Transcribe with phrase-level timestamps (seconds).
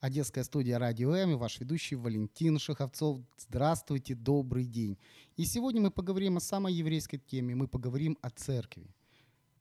[0.00, 3.20] Одесская студия Радио М и ваш ведущий Валентин Шаховцов.
[3.36, 4.96] Здравствуйте, добрый день.
[5.36, 7.56] И сегодня мы поговорим о самой еврейской теме.
[7.56, 8.94] Мы поговорим о церкви.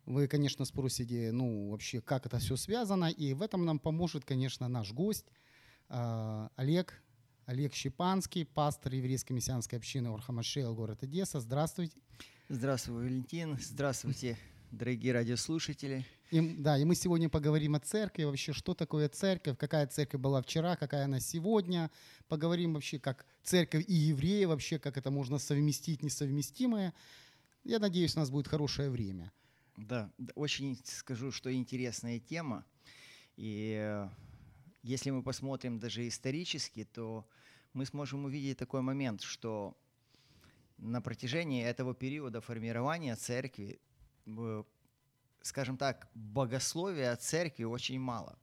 [0.05, 3.05] Вы, конечно, спросите, ну, вообще, как это все связано.
[3.10, 5.26] И в этом нам поможет, конечно, наш гость
[5.90, 7.02] э, Олег,
[7.48, 11.40] Олег Щепанский, пастор еврейской мессианской общины Орхамашейл, город Одесса.
[11.40, 11.98] Здравствуйте.
[12.48, 13.58] Здравствуй, Валентин.
[13.60, 14.38] Здравствуйте,
[14.70, 16.05] дорогие радиослушатели.
[16.30, 20.42] И, да, и мы сегодня поговорим о церкви, вообще, что такое церковь, какая церковь была
[20.42, 21.90] вчера, какая она сегодня.
[22.28, 26.94] Поговорим вообще, как церковь и евреи, вообще, как это можно совместить несовместимое.
[27.64, 29.32] Я надеюсь, у нас будет хорошее время.
[29.78, 32.66] Да, очень скажу, что интересная тема.
[33.38, 34.10] И э,
[34.84, 37.26] если мы посмотрим даже исторически, то
[37.74, 39.78] мы сможем увидеть такой момент, что
[40.78, 43.80] на протяжении этого периода формирования церкви,
[44.26, 44.64] э,
[45.41, 48.38] скажем так, богословия церкви очень мало.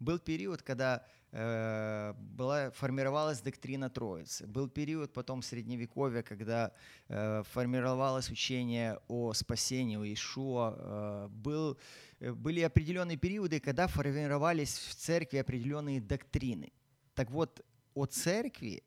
[0.00, 4.46] Был период, когда э, была, формировалась доктрина Троицы.
[4.46, 6.72] Был период потом Средневековья, когда
[7.08, 10.74] э, формировалось учение о спасении, о Иешуа.
[10.76, 11.78] Э, был,
[12.20, 16.72] э, были определенные периоды, когда формировались в церкви определенные доктрины.
[17.14, 17.64] Так вот,
[17.94, 18.84] о церкви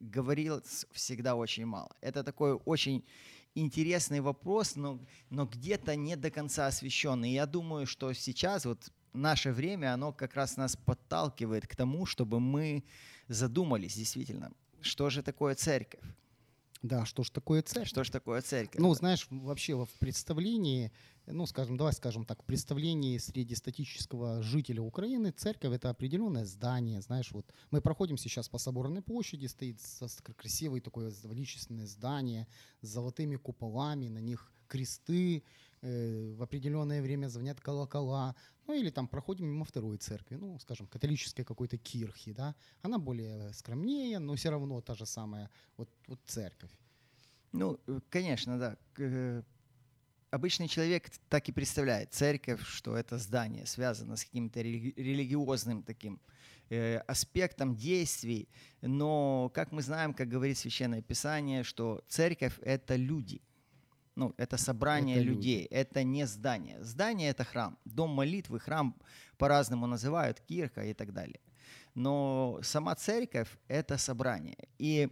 [0.00, 1.94] говорилось всегда очень мало.
[2.02, 3.04] Это такой очень
[3.54, 5.00] интересный вопрос, но,
[5.30, 7.32] но где-то не до конца освещенный.
[7.32, 12.40] Я думаю, что сейчас вот наше время, оно как раз нас подталкивает к тому, чтобы
[12.40, 12.84] мы
[13.28, 16.00] задумались действительно, что же такое церковь?
[16.82, 17.90] Да, что ж такое церковь?
[17.90, 18.80] Что же такое церковь?
[18.80, 20.90] Ну, знаешь, вообще в представлении,
[21.32, 27.32] ну, скажем, давай скажем так, в представлении среднестатического жителя Украины церковь– это определенное здание, знаешь,
[27.32, 29.78] вот мы проходим сейчас по Соборной площади, стоит
[30.36, 32.46] красивое такое величественное здание
[32.82, 35.42] с золотыми куполами, на них кресты,
[35.82, 38.36] э, в определенное время звонят колокола,
[38.66, 43.52] ну или там проходим мимо второй церкви, ну, скажем, католической какой-то кирхи, да, она более
[43.52, 46.70] скромнее, но все равно та же самая вот, вот церковь.
[47.52, 48.76] Ну, э, конечно, да.
[50.30, 56.20] Обычный человек так и представляет церковь, что это здание связано с каким-то религи- религиозным таким
[56.68, 58.48] э, аспектом действий.
[58.80, 63.40] Но, как мы знаем, как говорит Священное Писание, что церковь— это люди.
[64.14, 65.36] Ну, это собрание Это люди.
[65.36, 66.84] людей, это не здание.
[66.84, 67.76] Здание— это храм.
[67.84, 68.94] Дом молитвы, храм
[69.36, 71.40] по-разному называют, кирка и так далее.
[71.94, 74.68] Но сама церковь— это собрание.
[74.78, 75.08] И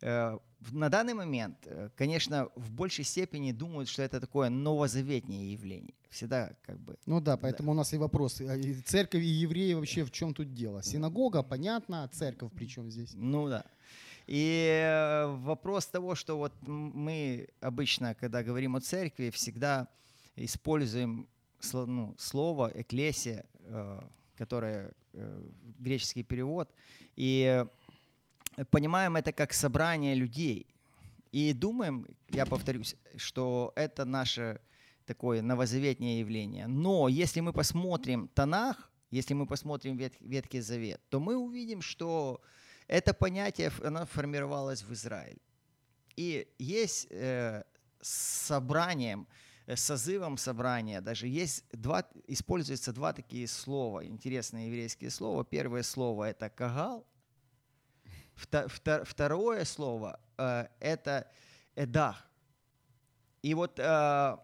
[0.00, 0.38] э,
[0.72, 5.94] на данный момент, э, конечно, в большей степени думают, что это такое новозаветнее явление.
[6.10, 8.40] Всегда как бы Ну да, поэтому у нас и вопрос.
[8.40, 10.82] и Церковь и евреи вообще в чем тут дело?
[10.82, 13.12] Синагога, понятно, а церковь при чем здесь?
[13.14, 13.64] Ну да.
[14.26, 19.88] И э, вопрос того, что вот мы обычно, когда говорим о церкви, всегда
[20.36, 21.28] используем
[21.72, 24.00] ну, слово «экклесия», э,
[24.36, 25.42] которое э,
[25.78, 26.70] греческий перевод,
[27.16, 27.66] и э,
[28.70, 30.66] понимаем это как собрание людей.
[31.32, 34.60] И думаем, я повторюсь, что это наше
[35.06, 36.66] такое новозаветнее явление.
[36.66, 42.40] Но если мы посмотрим Танах, если мы посмотрим Вет- Ветхий Завет, то мы увидим, что
[42.86, 45.40] это понятие, оно формировалось в Израиле.
[46.16, 47.62] И есть э,
[48.00, 49.26] собранием,
[49.66, 55.44] э, созывом собрания, даже есть два, используются два такие слова, интересные еврейские слова.
[55.44, 57.06] Первое слово это кагал,
[59.04, 61.30] второе слово э, это
[61.74, 62.26] эдах.
[63.42, 64.36] И вот э,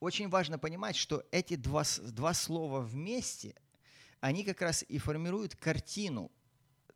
[0.00, 3.54] очень важно понимать, что эти два, два слова вместе,
[4.20, 6.30] они как раз и формируют картину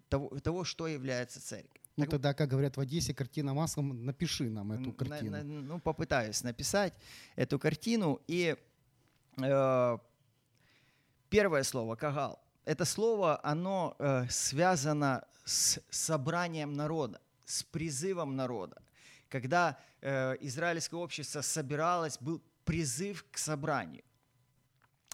[0.08, 1.82] того, того что является церковь.
[1.96, 5.30] Ну Так тогда, как говорят в Одессе, картина маслом, напиши нам эту картину.
[5.32, 6.94] на- на- ну, попытаюсь написать
[7.36, 8.20] эту картину.
[8.28, 8.56] И
[9.36, 9.98] э,
[11.28, 18.76] первое слово «кагал»— это слово, оно э, связано с собранием народа, с призывом народа.
[19.30, 24.02] когда э, израильское общество собиралось, был призыв к собранию.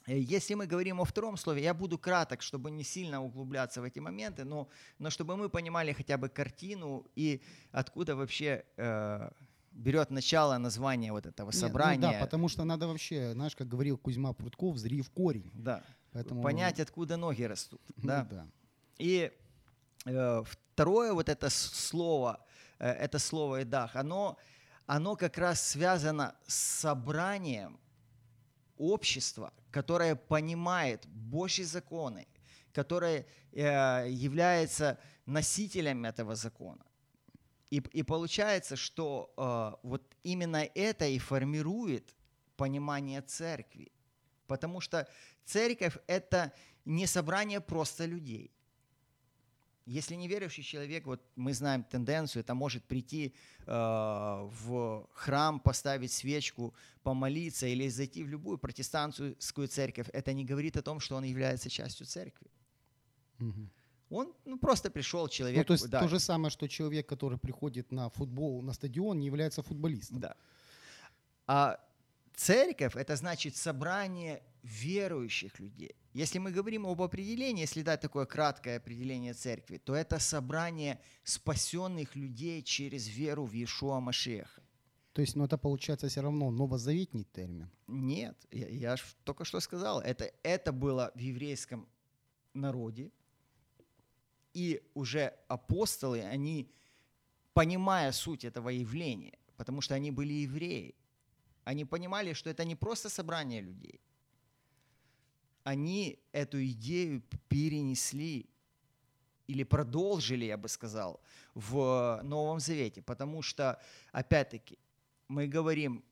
[0.07, 3.85] Э, если мы говорим о втором слове, я буду краток, чтобы не сильно углубляться в
[3.85, 4.69] эти моменты, но,
[4.99, 7.41] но чтобы мы понимали хотя бы картину и
[7.73, 9.31] откуда вообще э,
[9.71, 12.01] берет начало название вот этого собрания.
[12.01, 15.51] Нет, ну да, потому что надо вообще, знаешь, как говорил Кузьма Прутков, зри в корень.
[15.55, 15.83] Да.
[16.15, 16.43] Поэтому...
[16.43, 17.83] Понять, откуда ноги растут.
[17.97, 18.27] Ну да.
[18.31, 18.47] да.
[18.99, 19.33] И
[20.07, 22.39] э, второе вот это слово,
[22.79, 24.39] э, это слово «эдах», оно,
[24.87, 27.79] оно как раз связано с собранием
[28.79, 32.27] общества, которое понимает Божьи законы,
[32.73, 36.85] которое э, является носителем этого закона.
[37.71, 42.15] И, и получается, что э, вот именно это и формирует
[42.57, 43.91] понимание церкви.
[44.47, 45.09] Потому что
[45.45, 46.53] церковь– это
[46.85, 48.51] не собрание просто людей.
[49.87, 53.35] Если неверующий человек, вот мы знаем тенденцию, это может прийти
[53.67, 60.09] э, в храм, поставить свечку, помолиться или зайти в любую протестантскую церковь.
[60.15, 62.51] Это не говорит о том, что он является частью церкви.
[63.39, 63.71] Мгм.
[64.09, 65.59] Он ну, просто пришел человек.
[65.59, 69.19] Ну, то есть да, то же самое, что человек, который приходит на футбол, на стадион,
[69.19, 70.21] не является футболистом.
[70.21, 70.37] Да.
[71.47, 71.79] А
[72.35, 75.95] церковь это значит собрание верующих людей.
[76.15, 82.17] Если мы говорим об определении, если дать такое краткое определение церкви, то это собрание спасенных
[82.17, 84.63] людей через веру в Иешуа Машеха.
[85.13, 87.71] То есть, ну это получается все равно новозаветний термин.
[87.87, 91.87] Нет, я, я ж только что сказал, это, это было в еврейском
[92.55, 93.11] народе,
[94.55, 96.71] и уже апостолы, они,
[97.53, 100.95] понимая суть этого явления, потому что они были евреи,
[101.65, 104.01] они понимали, что это не просто собрание людей.
[105.65, 108.47] Они эту идею перенесли
[109.47, 111.21] или продолжили, я бы сказал,
[111.55, 113.81] в Новом Завете, потому что,
[114.13, 114.79] опять-таки,
[115.29, 116.05] мы говорим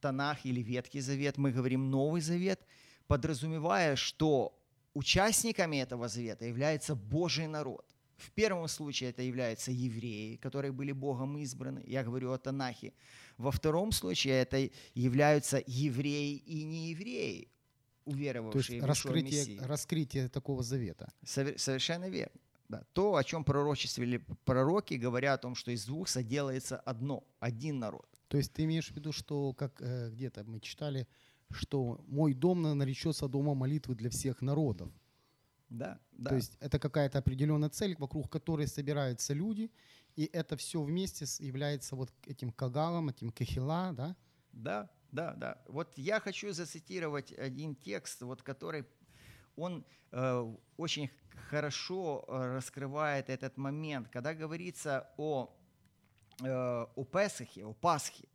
[0.00, 2.60] Танах или Ветхий Завет, мы говорим Новый Завет,
[3.06, 4.58] подразумевая, что
[4.94, 7.84] участниками этого завета является Божий народ.
[8.16, 11.82] В первом случае это являются евреи, которые были Богом избраны.
[11.86, 12.92] Я говорю о Танахе.
[13.36, 17.48] Во втором случае это являются евреи и неевреи,
[18.04, 19.66] То уверовавшие есть в раскрытие, Мессию.
[19.66, 21.12] раскрытие такого завета.
[21.24, 22.38] Совер- Совершенно верно.
[22.68, 22.82] Да.
[22.92, 28.06] То, о чем пророчествовали пророки, говоря о том, что из двух соделается одно, один народ.
[28.28, 31.06] То есть ты имеешь в виду, что, как э, где-то мы читали,
[31.50, 34.90] что мой дом на- наречется домом молитвы для всех народов.
[35.68, 36.30] Да, да.
[36.30, 39.70] То есть это какая-то определенная цель, вокруг которой собираются люди,
[40.16, 44.16] и это все вместе является вот этим кагалом, этим кахила, да?
[44.52, 45.62] Да, да, да.
[45.68, 48.84] Вот я хочу зацитировать один текст, вот который
[49.54, 51.08] он э, очень
[51.48, 55.56] хорошо э, раскрывает этот момент, когда говорится о,
[56.42, 58.28] э, о Песахе, о Пасхе.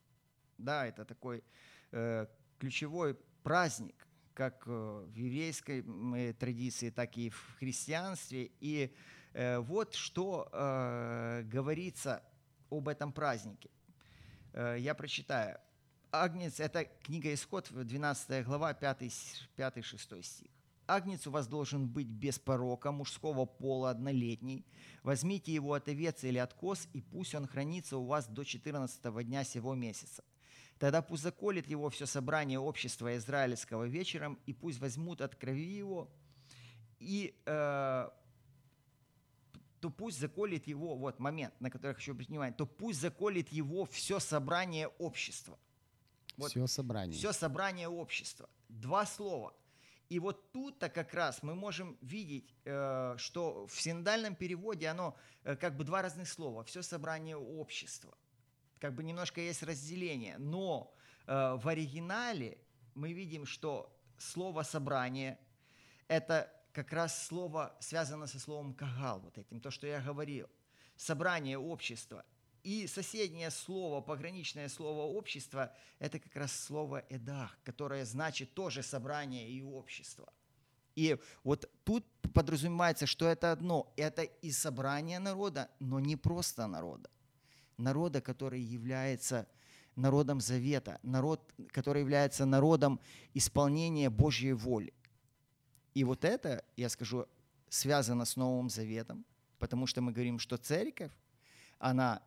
[0.58, 1.44] Да, это такой
[1.92, 2.28] э,
[2.60, 5.84] ключевой праздник, как э, в еврейской
[6.16, 8.52] э, традиции, так и в христианстве.
[8.62, 8.96] И
[9.32, 10.50] вот что
[11.46, 12.24] говорится
[12.72, 13.70] об этом празднике.
[14.56, 15.60] Я прочитаю.
[16.12, 20.48] Агнец, это книга Исход, 12 глава, 5-6 стих.
[20.88, 24.66] Агнец у вас должен быть без порока, мужского пола, однолетний.
[25.04, 29.24] Возьмите его от овец или от коз, и пусть он хранится у вас до 14
[29.24, 30.24] дня сего месяца.
[30.80, 36.10] Тогда пусть заколет его все собрание общества израильского вечером, и пусть возьмут от крови его,
[36.98, 38.10] и э,
[39.80, 43.50] то пусть заколет его, вот момент, на который я хочу обратить внимание, то пусть заколет
[43.50, 45.60] его все собрание общества.
[46.40, 47.18] Вот все собрание.
[47.18, 48.50] все собрание общества.
[48.70, 49.54] Два слова.
[50.10, 55.56] И вот тут-то как раз мы можем видеть, э, что в синодальном переводе оно э,
[55.56, 56.64] как бы два разных слова.
[56.64, 58.18] Все собрание общества.
[58.80, 60.38] Как бы немножко есть разделение.
[60.40, 60.96] Но
[61.28, 62.58] э, в оригинале
[62.96, 65.38] мы видим, что слово собрание
[66.08, 70.48] это как раз слово связано со словом кагал, вот этим, то, что я говорил.
[70.96, 72.26] Собрание общества.
[72.64, 79.50] И соседнее слово, пограничное слово общество, это как раз слово «эдах», которое значит тоже собрание
[79.50, 80.32] и общество.
[80.96, 83.94] И вот тут подразумевается, что это одно.
[83.96, 87.10] Это и собрание народа, но не просто народа.
[87.78, 89.48] Народа, который является
[89.96, 93.00] народом завета, народ, который является народом
[93.34, 94.94] исполнения Божьей воли.
[95.94, 97.26] И вот это, я скажу,
[97.70, 99.26] связано с Новым Заветом,
[99.58, 101.12] потому что мы говорим, что церковь,
[101.78, 102.22] она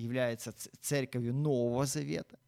[0.00, 2.38] является церковью Нового Завета,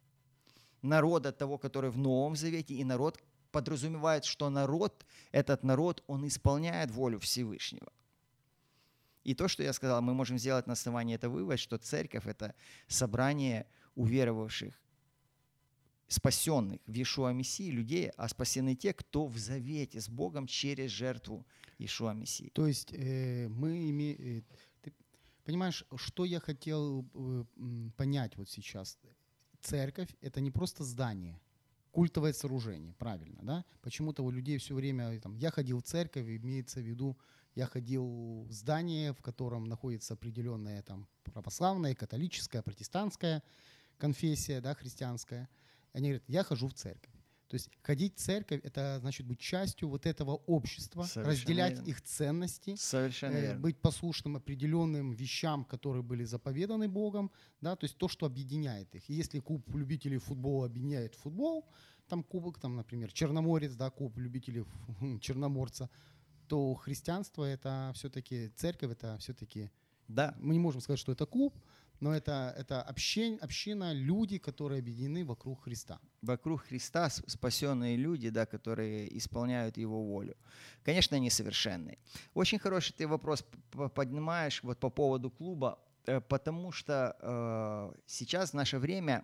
[0.81, 3.19] народа того, который в Новом Завете, и народ
[3.51, 7.91] подразумевает, что народ, этот народ, он исполняет волю Всевышнего.
[9.23, 12.55] И то, что я сказал, мы можем сделать на основании этого вывод, что церковь— это
[12.87, 14.73] собрание уверовавших,
[16.07, 21.45] спасенных в Иешуа Мессии людей, а спасены те, кто в завете с Богом через жертву
[21.77, 22.49] Иешуа Мессии.
[22.53, 24.43] То есть э, мы имеем...
[25.43, 27.43] Понимаешь, что я хотел э,
[27.97, 28.97] понять вот сейчас?
[29.61, 31.39] Церковь— это не просто здание,
[31.91, 33.65] культовое сооружение, правильно, да?
[33.81, 37.17] Почему-то у людей все время, там, я ходил в церковь, имеется в виду,
[37.55, 43.43] я ходил в здание, в котором находится определенная там православная, католическая, протестантская
[43.97, 45.47] конфессия, да, христианская.
[45.91, 47.12] Они говорят, я хожу в церковь.
[47.53, 51.87] То есть ходить в церковь– это значит быть частью вот этого общества, Совершенно разделять верно.
[51.87, 57.31] их ценности, Совершенно э, быть послушным определенным вещам, которые были заповеданы Богом,
[57.61, 59.07] да, то есть то, что объединяет их.
[59.07, 61.69] И если клуб любителей футбола объединяет футбол,
[62.07, 64.65] там кубок, там, например, Черноморец, да, клуб любителей
[65.21, 65.91] Черноморца,
[66.47, 69.69] то христианство– это все-таки, церковь– это все-таки,
[70.07, 70.33] да.
[70.39, 71.53] мы не можем сказать, что это клуб,
[71.99, 75.99] но это, это общин, община, люди, которые объединены вокруг Христа.
[76.21, 80.35] Вокруг Христа спасенные люди, да, которые исполняют Его волю.
[80.83, 81.97] Конечно, они совершенные.
[82.33, 83.45] Очень хороший ты вопрос
[83.95, 89.23] поднимаешь вот по поводу клуба, э, потому что э, сейчас в наше время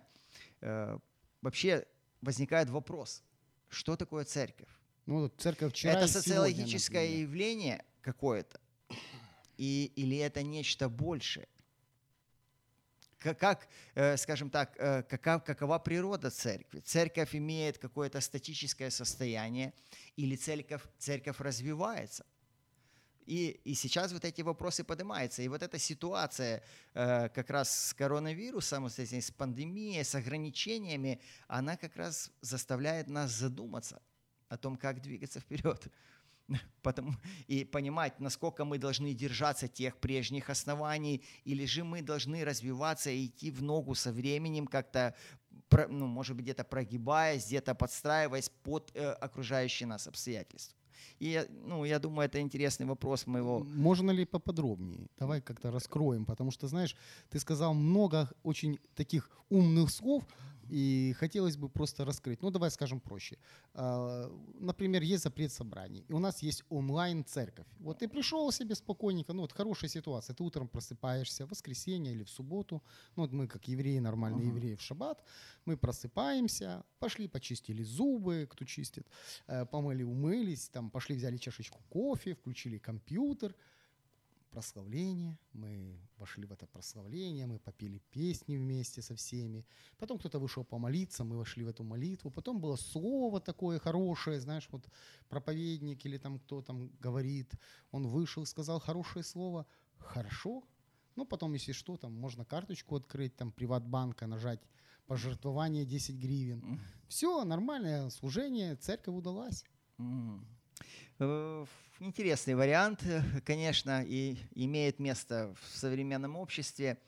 [0.60, 0.98] э,
[1.42, 1.86] вообще
[2.22, 3.22] возникает вопрос,
[3.68, 4.68] что такое церковь?
[5.06, 8.60] Ну, церковь вчера Это социологическое сегодня, явление какое-то?
[9.58, 11.48] И, или это нечто большее?
[13.20, 16.80] Как, э, скажем так, э, какова, какова природа церкви?
[16.80, 19.72] Церковь имеет какое-то статическое состояние
[20.16, 22.24] или церковь, церковь развивается?
[23.26, 25.42] И, и сейчас вот эти вопросы поднимаются.
[25.42, 26.62] И вот эта ситуация
[26.94, 34.02] э, как раз с коронавирусом, с пандемией, с ограничениями, она как раз заставляет нас задуматься
[34.48, 35.86] о том, как двигаться вперед.
[36.82, 37.12] Потому,
[37.46, 43.26] и понимать, насколько мы должны держаться тех прежних оснований, или же мы должны развиваться и
[43.26, 45.14] идти в ногу со временем, как-то,
[45.88, 50.76] ну, может быть, где-то прогибаясь, где-то подстраиваясь под э, окружающие нас обстоятельства.
[51.18, 53.60] И ну, я думаю, это интересный вопрос моего.
[53.60, 55.08] Можно ли поподробнее?
[55.18, 56.96] Давай как-то раскроем, потому что, знаешь,
[57.28, 60.24] ты сказал много очень таких умных слов,
[60.70, 62.42] и хотелось бы просто раскрыть.
[62.42, 63.36] Ну, давай скажем проще.
[63.74, 67.66] А, например, есть запрет собраний, и у нас есть онлайн-церковь.
[67.78, 72.22] Вот ты пришел себе спокойненько, ну вот хорошая ситуация, ты утром просыпаешься, в воскресенье или
[72.22, 72.82] в субботу,
[73.16, 74.56] ну вот мы как евреи, нормальные uh-huh.
[74.56, 75.22] евреи в шаббат,
[75.64, 79.06] мы просыпаемся, пошли почистили зубы, кто чистит,
[79.46, 83.54] э, помыли, умылись, там пошли взяли чашечку кофе, включили компьютер,
[84.50, 89.64] прославление, мы вошли в это прославление, мы попели песни вместе со всеми.
[89.98, 92.30] Потом кто-то вышел помолиться, мы вошли в эту молитву.
[92.30, 94.88] Потом было слово такое хорошее, знаешь, вот
[95.28, 97.54] проповедник или там кто там говорит,
[97.92, 99.66] он вышел, сказал хорошее слово,
[99.98, 100.62] хорошо.
[101.16, 104.60] Ну, потом, если что, там можно карточку открыть, там Приватбанка нажать
[105.06, 106.80] пожертвование 10 гривен.
[107.08, 109.64] Все, нормальное служение, церковь удалась.
[112.00, 116.98] Интересный вариант, э, конечно, и имеет место в современном обществе,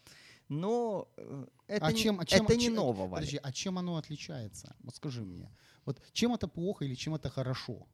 [0.48, 3.14] но э, это, а чем, не, а чем, это не чем, нового.
[3.14, 4.76] Подожди, а чем оно отличается?
[4.82, 5.50] Вот скажи мне.
[5.84, 7.86] Вот чем это плохо или чем это хорошо?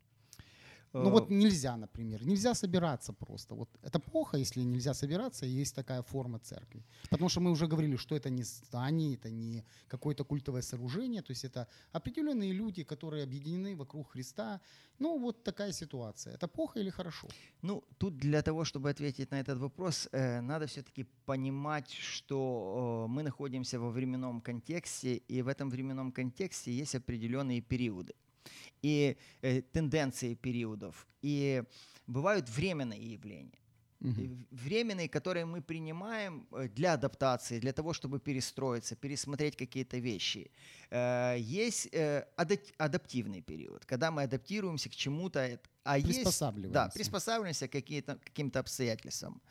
[0.93, 3.55] Ну вот э, нельзя, например, нельзя собираться просто.
[3.55, 6.85] Вот это плохо, если нельзя собираться, и есть такая форма церкви.
[7.11, 11.33] Потому что мы уже говорили, что это не здание, это не какое-то культовое сооружение, то
[11.33, 14.61] есть это определенные люди, которые объединены вокруг Христа.
[14.99, 16.35] Ну вот такая ситуация.
[16.35, 17.29] Это плохо или хорошо?
[17.63, 23.23] Ну тут для того, чтобы ответить на этот вопрос, э, надо все-таки понимать, что мы
[23.23, 28.15] находимся во временном контексте, и в этом временном контексте есть определенные периоды
[28.83, 31.63] и э, тенденции периодов, и
[32.07, 33.59] бывают временные явления.
[34.01, 34.47] Угу.
[34.53, 40.53] Временные, которые мы принимаем э, для адаптации, для того, чтобы перестроиться, пересмотреть какие-то вещи.
[40.91, 42.25] Э, есть э,
[42.77, 45.59] адаптивный период, когда мы адаптируемся к чему-то.
[45.83, 46.67] А приспосабливаемся.
[46.67, 49.43] Есть, да, приспосабливаемся к каким-то обстоятельствам.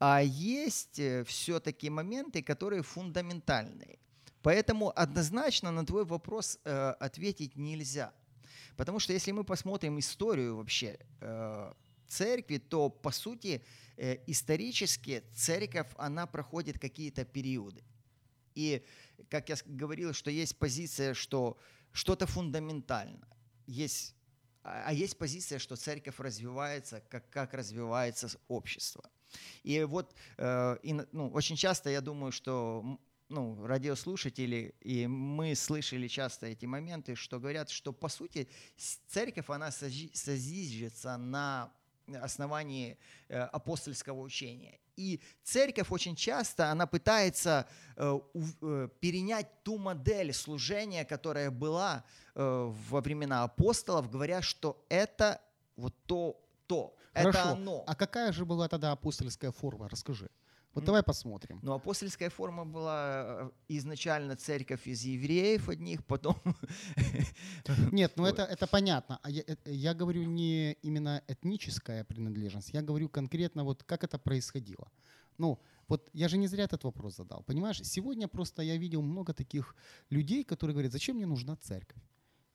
[0.00, 4.00] А есть все-таки моменты, которые фундаментальные.
[4.42, 8.12] Поэтому однозначно на твой вопрос ответить нельзя.
[8.76, 11.72] Потому что если мы посмотрим историю вообще э,
[12.08, 13.64] церкви, то по сути
[13.96, 17.82] э, исторически церковь, она проходит какие-то периоды.
[18.54, 18.84] И,
[19.28, 21.56] как я говорил, что есть позиция, что
[21.92, 23.26] что-то фундаментально.
[23.66, 24.14] Есть,
[24.62, 29.08] а, а есть позиция, что церковь развивается, как, как развивается общество.
[29.62, 32.98] И вот э, и, ну, очень часто я думаю, что
[33.32, 38.48] ну, радиослушатели, и мы слышали часто эти моменты, что говорят, что по сути
[39.08, 41.72] церковь, она созиждется на
[42.20, 42.98] основании
[43.28, 44.78] э, апостольского учения.
[44.96, 48.20] И церковь очень часто, она пытается э,
[48.60, 55.38] э, перенять ту модель служения, которая была во времена апостолов, говоря, что это
[55.76, 57.38] вот то, то, Хорошо.
[57.38, 57.84] это оно.
[57.86, 59.88] А какая же была тогда апостольская форма?
[59.88, 60.30] Расскажи.
[60.74, 61.60] Вот давай посмотрим.
[61.62, 66.36] Но апостольская форма была э, изначально церковь из евреев одних, потом...
[67.92, 69.18] Нет, ну это, это понятно.
[69.22, 74.18] А я, э, я говорю не именно этническая принадлежность, я говорю конкретно вот как это
[74.18, 74.90] происходило.
[75.38, 77.42] Ну, вот я же не зря этот вопрос задал.
[77.42, 79.74] Понимаешь, сегодня просто я видел много таких
[80.10, 82.02] людей, которые говорят, зачем мне нужна церковь?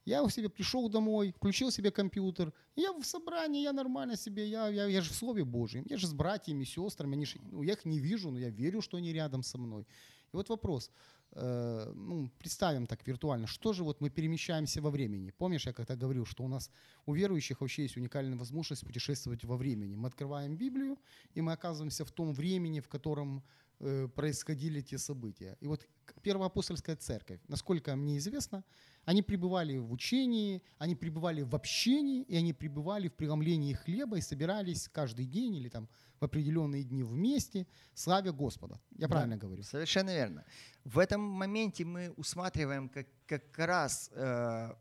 [0.08, 4.68] Я у себя пришел домой, включил себе компьютер, я в собрании, я нормально себе, я,
[4.68, 7.74] я, я же в Слове Божьем, я же с братьями, сестрами, они ж, ну, я
[7.74, 9.86] их не вижу, но я верю, что они рядом со мной.
[10.32, 10.90] И вот вопрос,
[11.32, 15.30] э, ну, представим так виртуально, что же вот мы перемещаемся во времени?
[15.30, 16.70] Помнишь, я как-то говорил, что у нас
[17.06, 19.96] у верующих вообще есть уникальная возможность путешествовать во времени.
[19.96, 20.96] Мы открываем Библию,
[21.36, 23.42] и мы оказываемся в том времени, в котором
[23.80, 25.58] э, происходили те события.
[25.60, 25.86] И вот
[26.22, 28.64] первоапостольская церковь, насколько мне известно,
[29.08, 34.20] они пребывали в учении, они пребывали в общении, и они пребывали в преломлении хлеба и
[34.20, 35.88] собирались каждый день или там
[36.20, 38.78] в определенные дни вместе, славя Господа.
[38.98, 39.14] Я Да.
[39.14, 39.62] правильно говорю?
[39.62, 40.44] Совершенно верно.
[40.84, 44.74] В этом моменте мы усматриваем как, как раз э,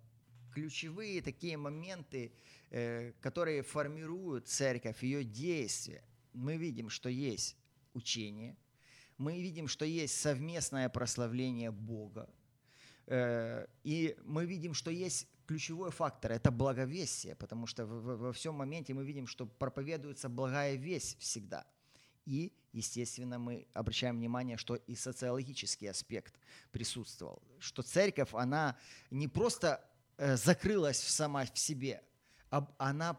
[0.53, 2.33] ключевые такие моменты,
[2.69, 6.03] э, которые формируют церковь, ее действия.
[6.33, 7.55] Мы видим, что есть
[7.93, 8.57] учение,
[9.17, 12.29] мы видим, что есть совместное прославление Бога,
[13.09, 19.05] и мы видим, что есть ключевой фактор– это благовестие, потому что во всем моменте мы
[19.05, 21.65] видим, что проповедуется благая весть всегда.
[22.25, 26.35] И, естественно, мы обращаем внимание, что и социологический аспект
[26.71, 28.77] присутствовал, что церковь, она
[29.09, 29.81] не просто
[30.17, 32.03] э, закрылась сама в себе,
[32.49, 33.17] а она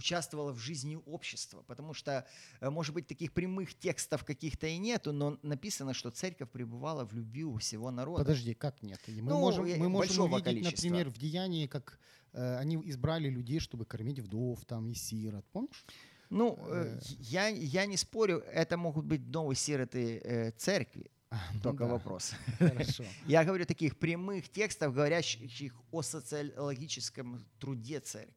[0.00, 2.12] участвовала в жизни общества, потому что,
[2.60, 7.12] э, может быть, таких прямых текстов каких-то и нету, но написано, что церковь пребывала в
[7.12, 8.24] любви у всего народа.
[8.24, 9.00] Подожди, как нет?
[9.06, 10.76] Мы Ну, можем, э, мы можем увидеть, количества.
[10.88, 11.98] например, в Деянии, как
[12.32, 15.44] э, они избрали людей, чтобы кормить вдов там и сирот.
[15.52, 15.84] Помнишь?
[16.30, 21.10] Ну, э, я, я не спорю, это могут быть новые сироты э, церкви,
[21.54, 22.32] Ну только да, вопрос.
[22.58, 23.04] Хорошо.
[23.26, 28.34] Я говорю таких прямых текстов, говорящих о социологическом труде церкви.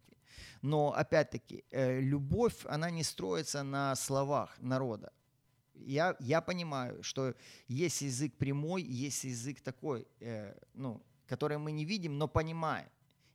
[0.64, 5.12] Но, опять-таки, э, любовь, она не строится на словах народа.
[5.76, 7.36] Я, я понимаю, что
[7.68, 12.88] есть язык прямой, есть язык такой, э, ну, который мы не видим, но понимаем.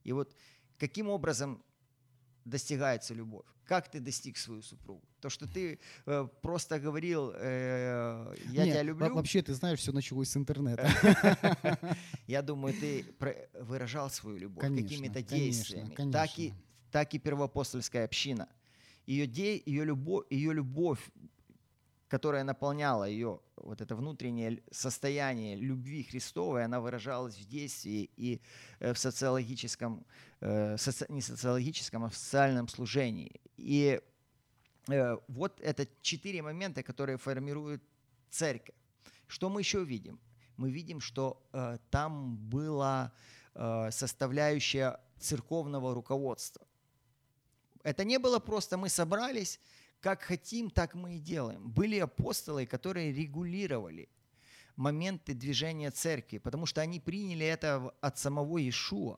[0.04, 0.34] И вот
[0.78, 1.62] каким образом
[2.46, 3.44] достигается любовь?
[3.66, 5.02] Как ты достиг свою супругу?
[5.20, 9.92] То, что ты э, просто говорил, э, я Нет, тебя люблю, Вообще, ты знаешь, все
[9.92, 10.88] началось с интернета.
[12.26, 13.04] я думаю, ты
[13.60, 16.10] выражал свою любовь какими-то действиями.
[16.10, 16.54] Так, и.
[16.90, 18.48] Так и первоапостольская община.
[19.06, 21.00] Ее, де, ее, любовь, ее любовь,
[22.08, 28.40] которая наполняла ее, вот это внутреннее состояние любви Христовой, она выражалась в действии и
[28.80, 30.06] э, в социологическом,
[30.40, 30.76] э,
[31.08, 33.40] не социологическом, а в социальном служении.
[33.56, 34.00] И
[34.88, 37.82] э, вот это четыре момента, которые формируют
[38.30, 38.76] церковь.
[39.26, 40.18] Что мы еще видим?
[40.56, 41.40] Мы видим, что
[41.90, 43.12] там была
[43.90, 46.66] составляющая церковного руководства.
[47.88, 49.58] Это не было просто мы собрались,
[50.00, 51.70] как хотим, так мы и делаем.
[51.70, 54.10] Были апостолы, которые регулировали
[54.76, 59.16] моменты движения церкви, потому что они приняли это от самого Иешуа.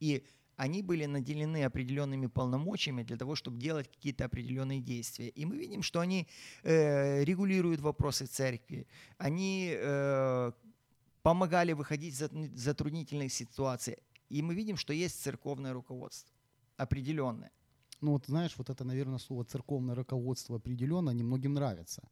[0.00, 0.24] И
[0.56, 5.28] они были наделены определенными полномочиями для того, чтобы делать какие-то определенные действия.
[5.28, 6.26] И мы видим, что они
[6.64, 10.52] э, регулируют вопросы церкви, они э,
[11.22, 13.98] помогали выходить из зат- затруднительных ситуаций.
[14.28, 16.33] И мы видим, что есть церковное руководство
[16.76, 17.52] определенное.
[18.00, 22.02] Ну вот знаешь, вот это, наверное, слово церковное руководство определенно немногим нравится.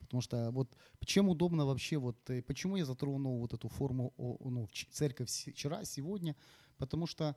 [0.00, 4.68] Потому что вот чем удобно вообще, вот э, почему я затронул вот эту форму ну,
[4.90, 6.34] церковь вчера, сегодня,
[6.78, 7.36] потому что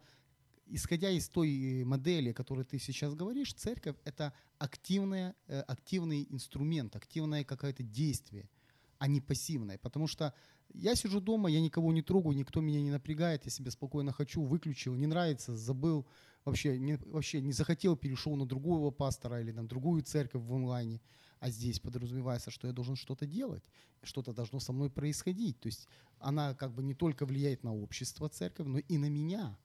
[0.67, 6.25] исходя из той э, модели, о которой ты сейчас говоришь, церковь это активная, э, активный
[6.29, 8.49] инструмент, активное какое-то действие,
[8.97, 9.77] а не пассивное.
[9.77, 10.33] Потому что
[10.73, 14.41] я сижу дома, я никого не трогаю, никто меня не напрягает, я себе спокойно хочу,
[14.43, 16.07] выключил, не нравится, забыл,
[16.45, 21.01] вообще не, вообще не захотел, перешел на другого пастора или на другую церковь в онлайне.
[21.39, 23.63] А здесь подразумевается, что я должен что-то делать,
[24.01, 25.59] что-то должно со мной происходить.
[25.59, 29.57] То есть она как бы не только влияет на общество церковь, но и на меня.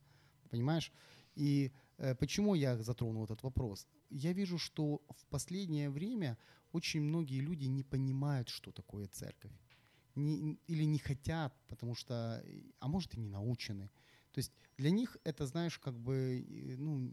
[0.50, 0.92] Понимаешь?
[1.36, 3.86] И э, почему я затронул этот вопрос?
[4.10, 6.36] Я вижу, что в последнее время
[6.72, 9.52] очень многие люди не понимают, что такое церковь.
[10.16, 12.44] Не- или не хотят, потому что,
[12.80, 13.90] а может и не научены.
[14.38, 16.44] То То есть для них это, знаешь, как бы,
[16.78, 17.12] ну,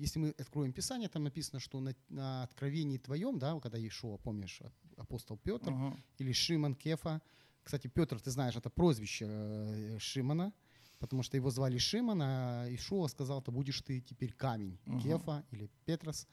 [0.00, 4.62] если мы откроем Писание, там написано, что на, на откровении твоем, да, когда Иешуа, помнишь,
[4.96, 6.02] апостол Петр Мгм.
[6.20, 7.20] или Шимон Кефа.
[7.62, 10.54] Кстати, Петр, ты знаешь, это прозвище э, Шимона,
[10.98, 15.00] потому что его звали Шимон, а Ишуа сказал, ты будешь ты теперь камень, Мгм.
[15.02, 16.26] Кефа или Петрос.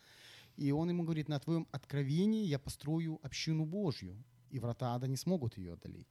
[0.56, 5.18] И он ему говорит, на твоем откровении я построю общину Божью, и врата ада не
[5.18, 6.08] смогут ее одолеть.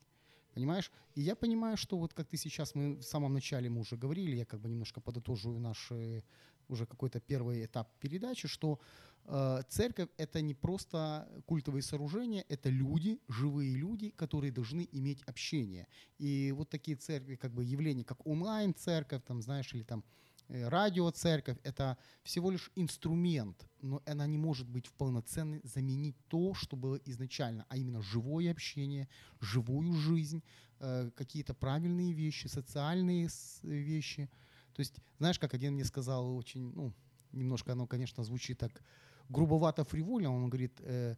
[0.53, 0.91] Понимаешь?
[1.15, 4.35] И я понимаю, что вот как ты сейчас, мы в самом начале мы уже говорили,
[4.35, 6.21] я как бы немножко подытоживаю наш э,
[6.67, 8.79] уже какой-то первый этап передачи, что
[9.25, 15.87] э, церковь это не просто культовые сооружения, это люди, живые люди, которые должны иметь общение.
[16.17, 20.03] И вот такие церкви, как бы явления, как онлайн-церковь, там, знаешь, или там
[20.51, 26.75] э, радиоцерковь, это всего лишь инструмент, но она не может быть полноценной заменить то, что
[26.75, 29.07] было изначально, а именно живое общение,
[29.39, 30.43] живую жизнь,
[30.79, 34.29] э, какие-то правильные вещи, социальные с- вещи.
[34.73, 36.93] То есть, знаешь, как один мне сказал, очень, ну,
[37.31, 38.81] немножко оно, конечно, звучит так
[39.29, 41.15] грубовато, фривольно, он говорит, э,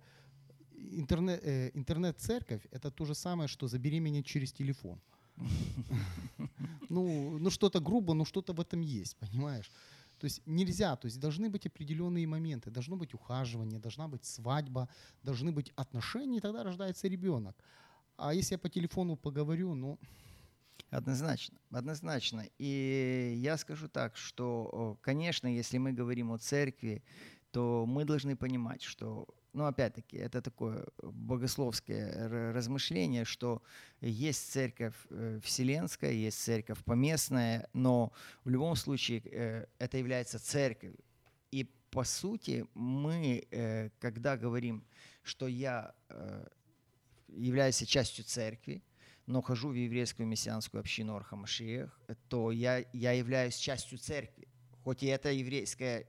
[0.72, 5.00] интернет, э, интернет-церковь– это то же самое, что забеременеть через телефон.
[6.90, 9.72] Ну, ну что-то грубо, но что-то в этом есть, понимаешь?
[10.20, 14.88] То есть нельзя, то есть должны быть определенные моменты, должно быть ухаживание, должна быть свадьба,
[15.24, 17.56] должны быть отношения, и тогда рождается ребенок.
[18.16, 19.98] А если я по телефону поговорю, ну,
[20.94, 22.46] Однозначно, однозначно.
[22.60, 27.04] И я скажу так, что, конечно, если мы говорим о церкви,
[27.52, 33.62] то мы должны понимать, что, ну, опять-таки, это такое богословское р- размышление, что
[34.02, 38.12] есть церковь э, вселенская, есть церковь поместная, но
[38.44, 41.00] в любом случае э, это является церковью.
[41.52, 44.84] И по сути мы, э, когда говорим,
[45.22, 46.48] что я э,
[47.28, 48.84] являюсь частью церкви,
[49.28, 54.48] но хожу в еврейскую мессианскую общину Архамашиях, то я, я являюсь частью церкви,
[54.84, 56.08] хоть и это еврейская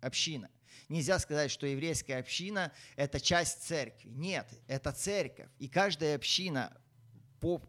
[0.00, 0.48] община.
[0.88, 4.10] Нельзя сказать, что еврейская община– это часть церкви.
[4.10, 5.48] Нет, это церковь.
[5.58, 6.76] И каждая община
[7.40, 7.60] по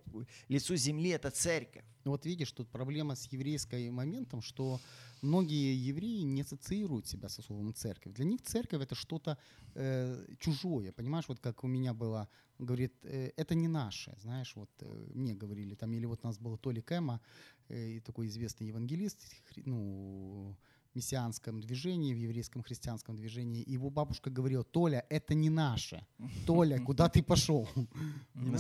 [0.48, 1.84] лицу земли– это церковь.
[2.06, 4.80] Ну Вот видишь, тут проблема с еврейской моментом, что
[5.24, 8.14] многие евреи не ассоциируют себя со словом церковь.
[8.14, 9.38] Для них церковь это что-то
[9.74, 14.70] э, чужое, понимаешь, вот как у меня было, говорит, э, это не наше, знаешь, вот
[14.82, 17.22] э, мне говорили там, или вот у нас был Толи Кэма,
[17.70, 19.20] э, такой известный евангелист,
[19.66, 20.56] ну,
[20.96, 26.06] мессианском движении, в еврейском христианском движении, и его бабушка говорила, Толя, это не наше,
[26.46, 27.68] Толя, куда ты пошел?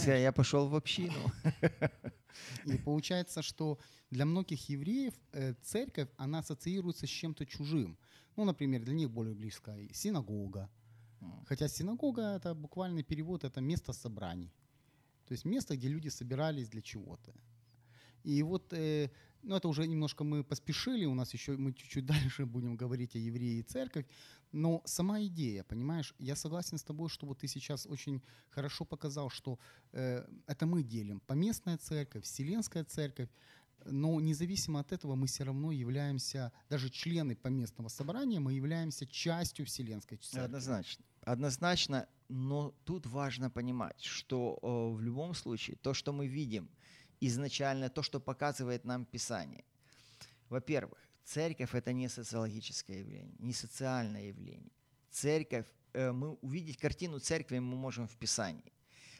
[0.05, 1.31] Я пошел в общину.
[2.65, 3.79] И получается, что
[4.11, 7.97] для многих евреев э, церковь, она ассоциируется с чем-то чужим.
[8.35, 10.69] Ну, например, для них более близко и синагога.
[11.45, 14.51] Хотя синагога, это буквальный перевод, это место собраний.
[15.27, 17.33] То есть место, где люди собирались для чего-то.
[18.25, 19.09] И вот, э,
[19.43, 23.19] ну это уже немножко мы поспешили, у нас еще мы чуть-чуть дальше будем говорить о
[23.19, 24.05] евреи и церковь,
[24.51, 29.29] но сама идея, понимаешь, я согласен с тобой, что вот ты сейчас очень хорошо показал,
[29.29, 29.59] что
[29.91, 33.29] э, это мы делим поместная церковь, вселенская церковь,
[33.85, 39.65] но независимо от этого мы все равно являемся, даже члены поместного собрания, мы являемся частью
[39.65, 40.45] вселенской церкви.
[40.45, 41.05] Однозначно.
[41.21, 46.69] Однозначно, но тут важно понимать, что э, в любом случае то, что мы видим
[47.27, 49.63] изначально, то, что показывает нам Писание.
[50.49, 54.71] Во-первых, церковь это не социологическое явление, не социальное явление.
[55.11, 58.73] Церковь, э, мы увидеть картину церкви мы можем в Писании.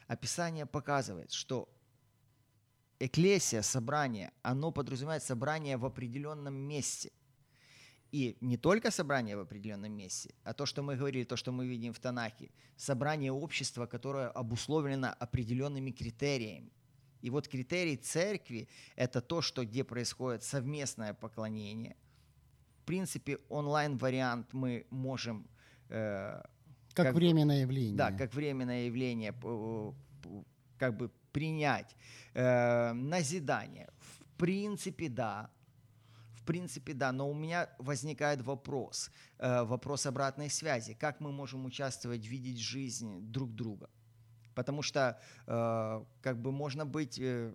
[0.06, 1.68] А Писание показывает, что
[3.00, 7.10] эклесия, собрание, оно подразумевает собрание в определенном месте.
[8.12, 11.66] И не только собрание в определенном месте, а то, что мы говорили, то, что мы
[11.66, 16.72] видим в Танахе, собрание общества, которое обусловлено определенными критериями.
[17.22, 21.96] И вот критерий церкви– это то, что где происходит совместное поклонение.
[22.82, 25.48] В принципе, онлайн-вариант мы можем
[25.88, 26.42] э,
[26.94, 27.96] Как, как временное явление.
[27.96, 29.34] да, как временное явление,
[30.78, 31.96] как бы принять
[32.34, 33.88] э, назидание.
[33.98, 35.50] В принципе, да.
[36.34, 37.12] В принципе, да.
[37.12, 40.94] Но у меня возникает вопрос, э, вопрос обратной связи.
[40.94, 43.90] Как мы можем участвовать, видеть жизнь друг друга?
[44.56, 45.00] Потому что
[45.46, 47.52] э, как бы можно быть э,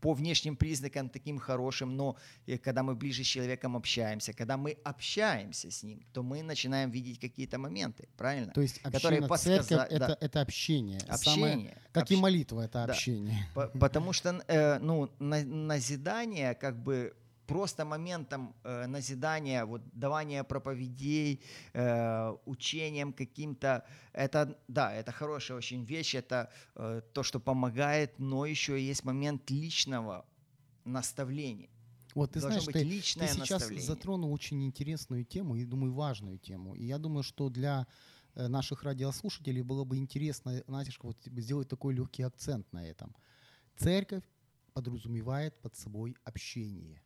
[0.00, 4.76] по внешним признакам таким хорошим, но э, когда мы ближе с человеком общаемся, когда мы
[4.84, 8.52] общаемся с ним, то мы начинаем видеть какие-то моменты, правильно?
[8.52, 10.06] То есть которые община, подсказа- церковь да.
[10.06, 11.00] это, это общение.
[11.00, 11.76] Самое- Общение.
[11.92, 12.92] как и Общ- молитва, это Да.
[12.92, 13.48] общение.
[13.54, 20.44] По- Потому что э, ну, на- назидание как бы просто моментом э, назидания, вот давания
[20.44, 21.40] проповедей,
[21.72, 28.46] э, учением каким-то, это, да, это хорошая очень вещь, это э, то, что помогает, но
[28.46, 30.24] еще есть момент личного
[30.84, 31.70] наставление.
[32.14, 33.86] Вот ты Должно знаешь, ты, ты сейчас наставление.
[33.86, 36.74] затронул очень интересную тему и, думаю, важную тему.
[36.74, 37.86] И я думаю, что для
[38.34, 43.14] э, наших радиослушателей было бы интересно, знаешь, вот сделать такой легкий акцент на этом.
[43.76, 44.22] Церковь
[44.74, 47.02] подразумевает под собой общение,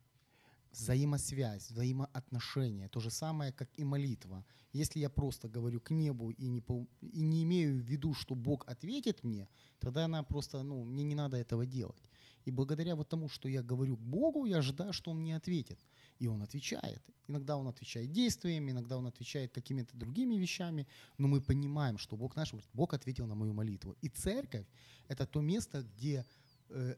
[0.71, 2.87] взаимосвязь, взаимоотношения.
[2.89, 4.45] То же самое, как и молитва.
[4.71, 6.63] Если я просто говорю к небу и не,
[7.01, 9.47] и не имею в виду, что Бог ответит мне,
[9.79, 12.03] тогда она просто, ну, мне не надо этого делать.
[12.45, 15.79] И благодаря вот тому, что я говорю к Богу, я ожидаю, что Он мне ответит.
[16.19, 17.01] И Он отвечает.
[17.27, 22.35] Иногда Он отвечает действиями, иногда Он отвечает какими-то другими вещами, но мы понимаем, что Бог
[22.35, 23.95] наш, Бог ответил на мою молитву.
[24.01, 24.65] И церковь–
[25.07, 26.25] это то место, где
[26.69, 26.95] э,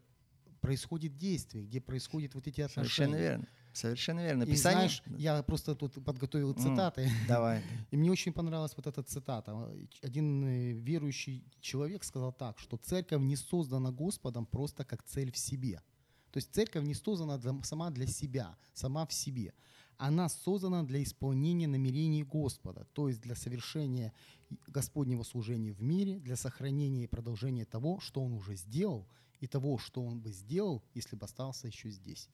[0.62, 2.90] происходит действие, где происходят вот эти отношения.
[2.90, 3.48] Совершенно верно.
[3.74, 4.44] Совершенно верно.
[4.44, 4.90] И Писание...
[4.90, 7.64] знаешь, я просто тут подготовил цитаты, Давай.
[7.92, 9.56] и мне очень понравилась вот эта цитата.
[10.02, 15.38] Один э, верующий человек сказал так, что церковь не создана Господом просто как цель в
[15.38, 15.82] себе.
[16.32, 19.54] То есть церковь не создана для- сама для себя, сама в себе.
[19.98, 24.14] Она создана для исполнения намерений Господа, то есть для совершения
[24.68, 29.08] Господнего служения в мире, для сохранения и продолжения того, что Он уже сделал,
[29.40, 32.30] и того, что Он бы сделал, если бы остался еще здесь.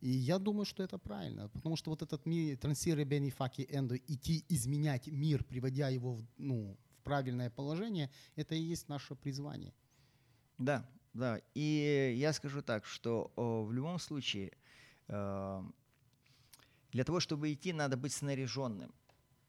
[0.00, 4.44] И я думаю, что это правильно, потому что вот этот мир, трансиры бенефаки эндо, идти
[4.48, 9.74] изменять мир, приводя его в, ну, в правильное положение, это и есть наше призвание.
[10.58, 11.40] Да, да.
[11.54, 14.52] И я скажу так, что о, в любом случае
[15.08, 15.62] э,
[16.92, 18.94] для того, чтобы идти, надо быть снаряженным.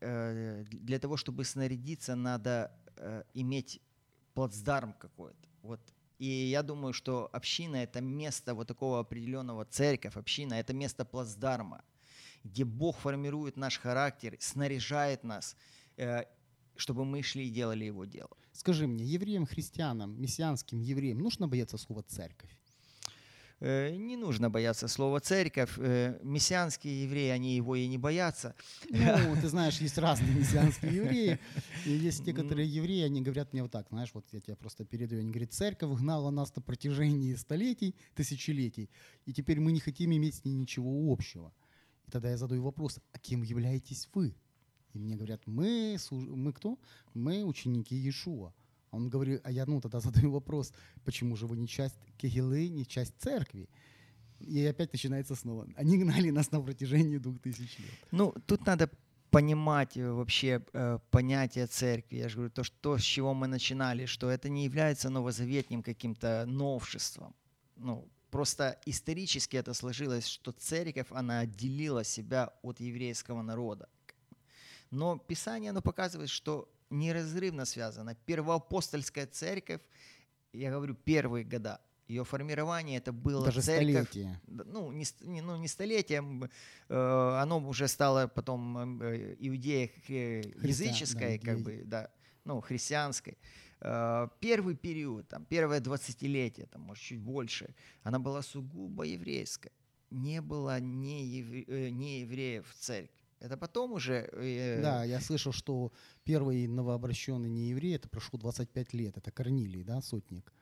[0.01, 3.81] Э, для того, чтобы снарядиться, надо э, иметь
[4.33, 5.47] плацдарм какой-то.
[5.61, 5.79] Вот.
[6.21, 11.83] И я думаю, что община– это место вот такого определенного, церковь, община– это место плацдарма,
[12.43, 15.55] где Бог формирует наш характер, снаряжает нас,
[15.97, 16.25] э,
[16.75, 18.37] чтобы мы шли и делали Его дело.
[18.51, 22.55] Скажи мне, евреям, христианам, мессианским евреям нужно бояться слова «церковь»?
[23.61, 25.73] Э, Не нужно бояться слова церковь.
[25.77, 28.55] Э, Мессианские евреи, они его и не боятся.
[28.89, 31.39] Ну, ты знаешь, есть разные мессианские евреи.
[31.85, 35.21] И есть некоторые евреи, они говорят мне вот так, знаешь, вот я тебя просто передаю,
[35.21, 38.89] они говорят, церковь гнала нас на протяжении столетий, тысячелетий,
[39.25, 41.53] и теперь мы не хотим иметь с ней ничего общего.
[42.07, 44.35] И тогда я задаю вопрос, а кем являетесь вы?
[44.93, 46.79] И мне говорят, мы, мы кто?
[47.13, 48.53] Мы ученики Иешуа.
[48.91, 50.73] Он говорит, а я ну тогда задаю вопрос,
[51.03, 53.67] почему же вы не часть Кегилы, не часть церкви?
[54.39, 55.67] И опять начинается снова.
[55.75, 57.91] Они гнали нас на протяжении двух тысяч лет.
[58.11, 58.89] Ну, тут надо
[59.29, 62.17] понимать э, вообще э, понятие церкви.
[62.17, 65.83] Я же говорю, то, что, то, с чего мы начинали, что это не является новозаветним
[65.83, 67.33] каким-то новшеством.
[67.77, 73.87] Ну, просто исторически это сложилось, что церковь, она отделила себя от еврейского народа.
[74.89, 78.15] Но Писание, оно показывает, что неразрывно связано.
[78.25, 79.81] Первоапостольская церковь,
[80.53, 84.41] я говорю, первые года, ее формирование это было Даже церковь, столетия.
[84.47, 86.43] да, ну, не, не- ну, не столетием,
[86.89, 89.89] э, оно уже стало потом э, иудея
[90.61, 92.11] языческой, да, как бы, да,
[92.43, 93.37] ну, христианской.
[93.79, 97.73] Э, первый период, там, первое двадцатилетие, там, может, чуть больше,
[98.03, 99.71] она была сугубо еврейская.
[100.09, 103.20] Не было не, евре- э, не евреев в церкви.
[103.41, 104.29] Это потом уже...
[104.33, 105.91] э, Да, я слышал, что
[106.23, 110.53] первый новообращенный нееврей, это прошло 25 лет, это Корнилий, да, сотник.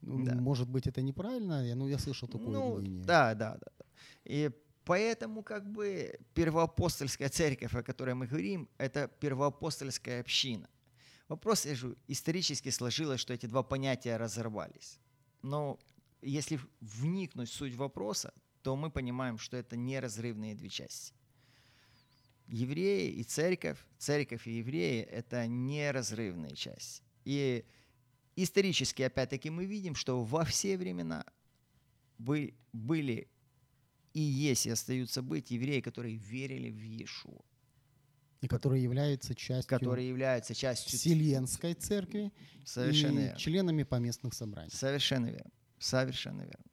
[0.00, 0.34] Ну, Да.
[0.34, 3.04] Может быть, это неправильно, я- ну, я слышал такое ну, мнение.
[3.04, 3.84] Да, да, да.
[4.24, 4.50] И
[4.84, 10.68] поэтому как бы первоапостольская церковь, о которой мы говорим, это первоапостольская община.
[11.28, 14.98] Вопрос, я же исторически сложилось, что эти два понятия разорвались.
[15.42, 15.78] Но
[16.22, 21.12] если вникнуть в суть вопроса, то мы понимаем, что это неразрывные две части.
[22.50, 27.02] Евреи и церковь, церковь и евреи– это неразрывные части.
[27.24, 27.64] И
[28.34, 31.24] исторически, опять-таки, мы видим, что во все времена
[32.18, 33.28] бы- были
[34.12, 37.40] и есть, и остаются быть евреи, которые верили в Иешуа,
[38.40, 40.98] И которые являются частью которые являются частью...
[40.98, 42.32] Вселенской церкви
[42.64, 43.38] Совершенно и верно.
[43.38, 44.70] членами поместных собраний.
[44.70, 45.52] Совершенно верно.
[45.78, 46.64] Совершенно верно.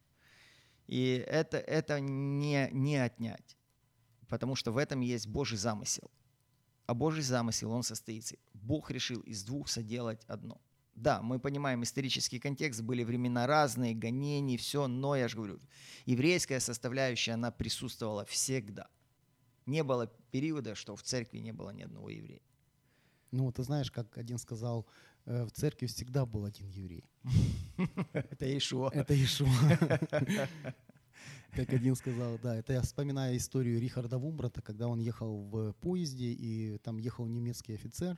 [0.87, 3.56] И это, это не, не отнять,
[4.27, 6.11] потому что в этом есть Божий замысел.
[6.85, 8.35] А Божий замысел, он состоится.
[8.53, 10.61] Бог решил из двух соделать одно.
[10.95, 15.59] Да, мы понимаем исторический контекст, были времена разные, гонения, все, но я же говорю,
[16.05, 18.87] еврейская составляющая, она присутствовала всегда.
[19.67, 22.41] Не было периода, что в церкви не было ни одного еврея.
[23.31, 24.87] Ну, ты знаешь, как один сказал,
[25.25, 27.03] э, в церкви всегда был один еврей.
[28.13, 28.89] Это Иешуа.
[28.91, 29.49] Это Ишуа.
[31.55, 32.55] Как один сказал, да.
[32.55, 37.73] Это я вспоминаю историю Рихарда Вумбрата, когда он ехал в поезде, и там ехал немецкий
[37.73, 38.17] офицер,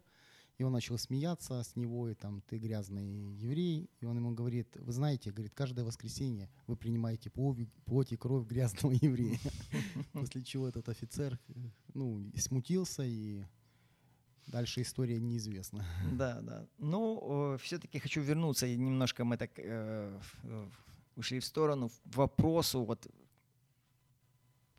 [0.57, 3.89] и он начал смеяться с него, и там, ты грязный еврей.
[4.01, 8.91] И он ему говорит, вы знаете, говорит, каждое воскресенье вы принимаете плоть и кровь грязного
[9.01, 9.39] еврея.
[10.13, 11.39] После чего этот офицер,
[11.93, 13.43] ну, смутился и
[14.51, 15.85] Дальше история неизвестна.
[16.11, 16.65] Да, да.
[16.79, 20.19] Ну, все-таки хочу вернуться, немножко мы так э,
[21.19, 23.07] ушли в сторону, вопросу вот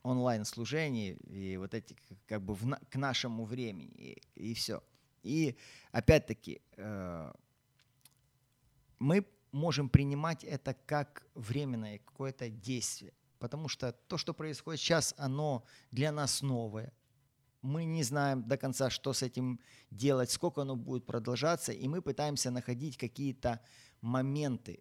[0.02, 1.94] онлайн-служений и вот эти
[2.26, 3.92] как бы в, к нашему времени
[4.34, 4.82] и, и все.
[5.22, 5.58] И
[5.92, 7.32] опять-таки э,
[8.98, 15.64] мы можем принимать это как временное какое-то действие, потому что то, что происходит сейчас, оно
[15.90, 16.92] для нас новое.
[17.60, 22.00] Мы не знаем до конца, что с этим делать, сколько оно будет продолжаться, и мы
[22.00, 23.60] пытаемся находить какие-то
[24.00, 24.80] моменты,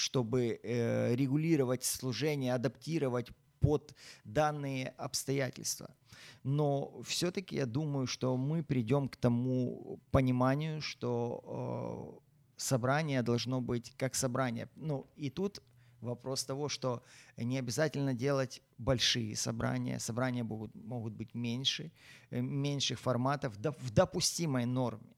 [0.00, 3.28] чтобы э, регулировать служение, адаптировать
[3.60, 5.94] под данные обстоятельства.
[6.42, 13.92] Но все-таки я думаю, что мы придем к тому пониманию, что э, собрание должно быть
[13.96, 14.68] как собрание.
[14.76, 15.62] Ну и тут
[16.00, 17.02] вопрос того, что
[17.36, 19.98] не обязательно делать большие собрания.
[19.98, 21.92] Собрания могут, могут быть меньше,
[22.30, 25.14] э, меньших форматов в допустимой норме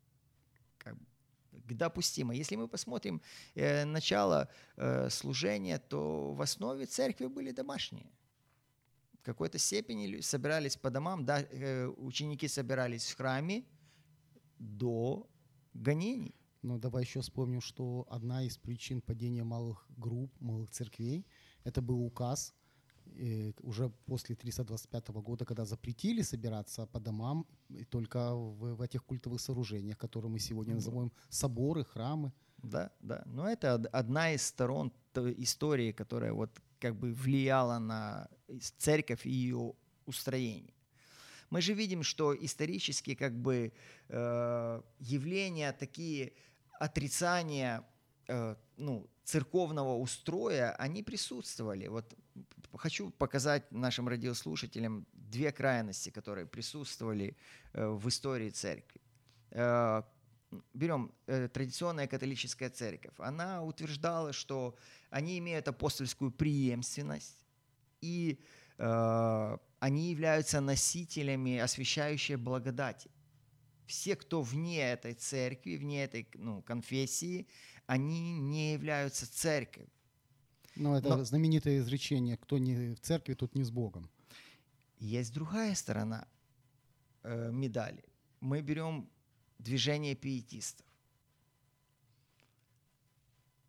[1.66, 2.36] к допустимой.
[2.36, 3.20] Если мы посмотрим
[3.54, 8.10] э, начало э, служения, то в основе церкви были домашние
[9.22, 13.64] в какой-то степени собирались по домам, да, э, ученики собирались в храме
[14.58, 15.30] до
[15.74, 16.34] гонений.
[16.62, 21.24] Ну, давай еще вспомним, что одна из причин падения малых групп, малых церквей,
[21.62, 22.52] это был указ
[23.62, 29.40] уже после 325 года, когда запретили собираться по домам и только в, в этих культовых
[29.40, 32.32] сооружениях, которые мы сегодня называем соборы, храмы.
[32.62, 33.22] Да, да.
[33.26, 38.28] Но это одна из сторон истории, которая вот как бы влияла на
[38.78, 39.74] церковь и ее
[40.06, 40.74] устроение.
[41.50, 43.72] Мы же видим, что исторически как бы
[44.08, 46.32] э, явления такие
[46.80, 47.84] отрицания
[48.28, 51.88] э, ну, церковного устроя, они присутствовали.
[51.88, 52.16] Вот
[52.74, 57.36] хочу показать нашим радиослушателям две крайности, которые присутствовали
[57.72, 59.00] э, в истории церкви.
[59.50, 60.02] Э,
[60.74, 63.14] берем традиционная католическая церковь.
[63.18, 64.76] Она утверждала, что
[65.10, 67.46] они имеют апостольскую преемственность,
[68.02, 68.38] и
[68.76, 73.10] они являются носителями освящающей благодати.
[73.86, 77.46] Все, кто вне этой церкви, вне этой ну, конфессии,
[77.86, 79.90] они не являются церковью.
[80.76, 84.08] Но это Но, знаменитое изречение «кто не в церкви, тот не с Богом».
[84.98, 86.26] Есть другая сторона
[87.22, 88.04] э, медали.
[88.40, 89.08] Мы берем
[89.58, 90.86] движение пиетистов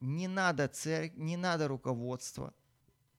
[0.03, 2.53] не надо церковь, не надо руководство,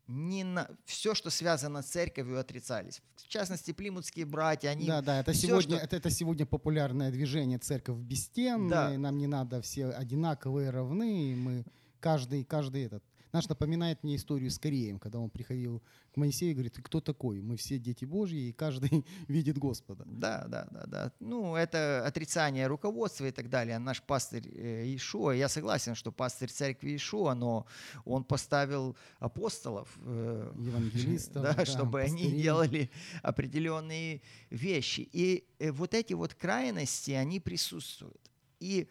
[0.07, 0.69] не на...
[0.85, 3.01] все, что связано с церковью, отрицались.
[3.17, 4.87] В частности, плимутские братья, они...
[4.87, 5.85] Да, да, это, все, сегодня, что...
[5.85, 8.91] это, это сегодня популярное движение «Церковь без стен», да.
[8.91, 11.65] нам не надо все одинаковые, равны, мы
[12.01, 13.03] каждый, каждый этот
[13.35, 17.01] Наш напоминает мне историю с Кореем, когда он приходил к Моисею и говорит, ты кто
[17.01, 17.41] такой?
[17.41, 20.05] Мы все дети Божьи, и каждый видит Господа.
[20.07, 21.13] Да, да, да, да.
[21.19, 23.81] Ну, это отрицание руководства и так далее.
[23.81, 27.67] Наш пастырь э, Ишуа, я согласен, что пастырь церкви Ишуа, но
[28.05, 32.29] он поставил апостолов, э, евангелистов, да, да, чтобы пастырей.
[32.29, 35.09] они делали определенные вещи.
[35.13, 38.31] И э, вот эти вот крайности, они присутствуют.
[38.61, 38.89] И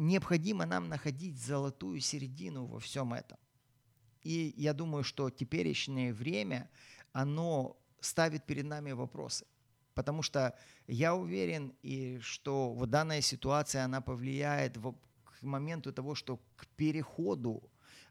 [0.00, 3.38] необходимо нам находить золотую середину во всем этом.
[4.22, 6.70] И я думаю, что теперешнее время,
[7.12, 9.46] оно ставит перед нами вопросы.
[9.94, 16.14] Потому что я уверен, и что вот данная ситуация, она повлияет в, к моменту того,
[16.14, 17.62] что к переходу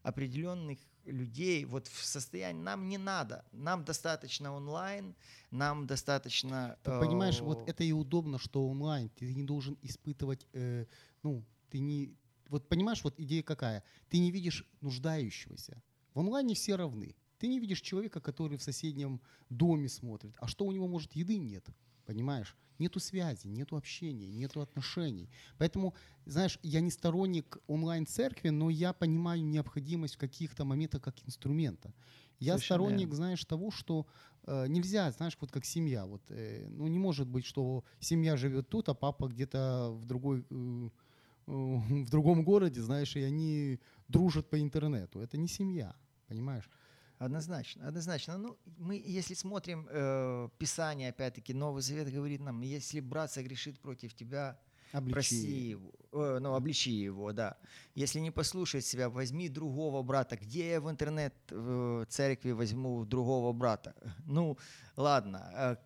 [0.02, 5.16] определенных людей вот в состоянии нам не надо, нам достаточно онлайн,
[5.50, 6.76] нам достаточно.
[6.82, 10.86] Ты понимаешь, вот э, это и удобно, что онлайн, ты не должен испытывать, э,
[11.22, 12.16] ну ты не...
[12.48, 13.84] Вот понимаешь, вот идея какая?
[14.08, 15.82] Ты не видишь нуждающегося.
[16.14, 17.14] В онлайне все равны.
[17.38, 20.34] Ты не видишь человека, который в соседнем доме смотрит.
[20.38, 21.66] А что у него, может, еды нет?
[22.04, 22.56] Понимаешь?
[22.78, 25.30] Нету связи, нету общения, нету отношений.
[25.58, 25.94] Поэтому,
[26.26, 31.94] знаешь, я не сторонник онлайн-церкви, но я понимаю необходимость в каких-то моментах как инструмента.
[32.38, 33.16] Я Совершенно сторонник, верно.
[33.16, 34.06] знаешь, того, что
[34.46, 36.06] э, нельзя, знаешь, вот как семья.
[36.06, 40.44] Вот, э, ну, не может быть, что семья живет тут, а папа где-то в другой...
[40.50, 40.90] Э,
[41.50, 45.20] в другом городе, знаешь, и они дружат по интернету.
[45.20, 45.94] Это не семья,
[46.28, 46.68] понимаешь?
[47.18, 48.38] Однозначно, однозначно.
[48.38, 54.14] Ну, мы, если смотрим э, Писание, опять-таки, Новый Завет говорит нам, если брат согрешит против
[54.14, 54.58] тебя,
[54.92, 55.12] обличи.
[55.12, 57.58] проси его, э, ну, обличи его, да.
[57.94, 60.36] Если не послушает себя, возьми другого брата.
[60.36, 63.94] Где я в интернет в церкви возьму другого брата?
[64.24, 64.56] Ну,
[64.96, 65.76] ладно, э,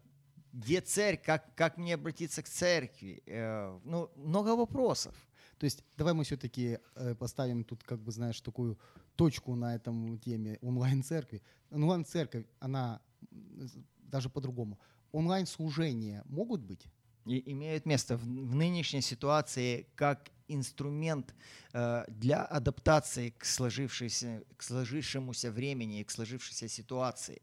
[0.53, 3.23] где церковь, как, как мне обратиться к церкви.
[3.27, 5.15] Э, ну, много вопросов.
[5.65, 8.79] То есть давай мы все-таки э, поставим тут, как бы, знаешь, такую
[9.17, 11.41] точку на этом теме онлайн-церкви.
[11.71, 13.01] Онлайн-церковь, она
[14.11, 14.79] даже по-другому.
[15.13, 16.87] Онлайн-служения могут быть?
[17.25, 21.35] И имеют место в, в нынешней ситуации как инструмент
[21.73, 27.41] э, для адаптации к, сложившейся, к сложившемуся времени и к сложившейся ситуации.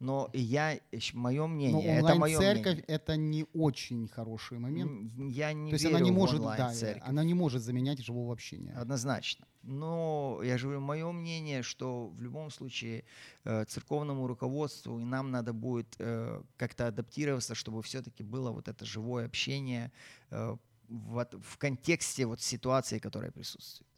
[0.00, 0.78] Но я,
[1.12, 2.84] мое мнение, Но это мое церковь мнение.
[2.86, 5.12] это не очень хороший момент.
[5.30, 6.72] Я не То есть она не может, да,
[7.02, 8.72] она не может заменять живого общения.
[8.74, 9.46] Однозначно.
[9.62, 13.04] Но я же говорю, мое мнение, что в любом случае
[13.44, 18.84] э, церковному руководству и нам надо будет э, как-то адаптироваться, чтобы все-таки было вот это
[18.84, 19.90] живое общение
[20.30, 20.56] э,
[20.88, 23.88] в, в контексте вот ситуации, которая присутствует.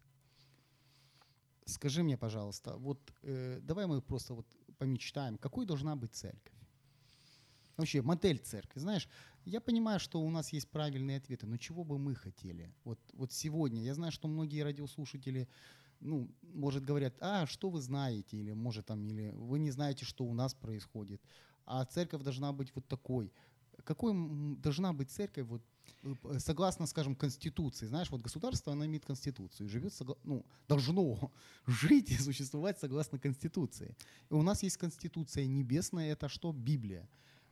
[1.65, 4.47] Скажи мне, пожалуйста, вот э, давай мы просто вот
[4.79, 6.53] помечтаем, какой должна быть церковь?
[7.77, 8.81] Вообще, модель церкви.
[8.81, 9.09] Знаешь,
[9.45, 12.75] я понимаю, что у нас есть правильные ответы, но чего бы мы хотели?
[12.85, 15.49] Вот, вот сегодня, я знаю, что многие радиослушатели,
[16.01, 20.25] ну, может, говорят, а, что вы знаете, или, может, там, или вы не знаете, что
[20.25, 21.21] у нас происходит,
[21.67, 23.33] а церковь должна быть вот такой.
[23.85, 24.13] Какой
[24.57, 25.63] должна быть церковь вот
[26.39, 29.93] согласно, скажем, Конституции, знаешь, вот государство, оно имеет Конституцию, живет,
[30.25, 31.33] ну, должно
[31.67, 33.97] жить и существовать согласно Конституции.
[34.31, 36.53] И у нас есть Конституция небесная, это что?
[36.53, 37.09] Библия.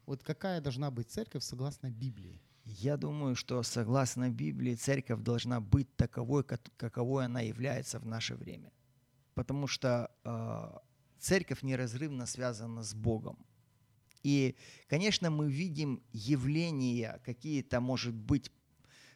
[0.07, 2.41] Вот какая должна быть церковь согласно Библии?
[2.64, 8.72] Я думаю, что согласно Библии церковь должна быть таковой, каковой она является в наше время.
[9.35, 10.78] Потому что э,
[11.18, 13.37] церковь неразрывно связана с Богом.
[14.25, 14.57] И,
[14.89, 18.51] конечно, мы видим явления какие-то, может быть,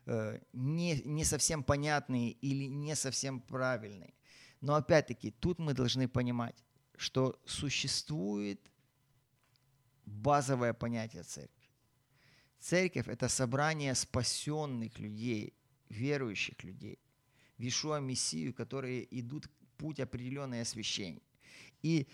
[0.06, 4.12] э, не, не совсем понятные или не совсем правильные.
[4.60, 6.62] Но опять-таки, тут мы должны понимать,
[6.96, 8.60] что существует
[10.04, 11.68] базовое понятие церкви.
[12.60, 15.54] Церковь– это собрание спасенных людей,
[15.88, 16.98] верующих людей,
[17.56, 19.48] в Ишуа Мессию, которые идут
[19.78, 21.22] путь определенной освящения.
[21.82, 22.08] И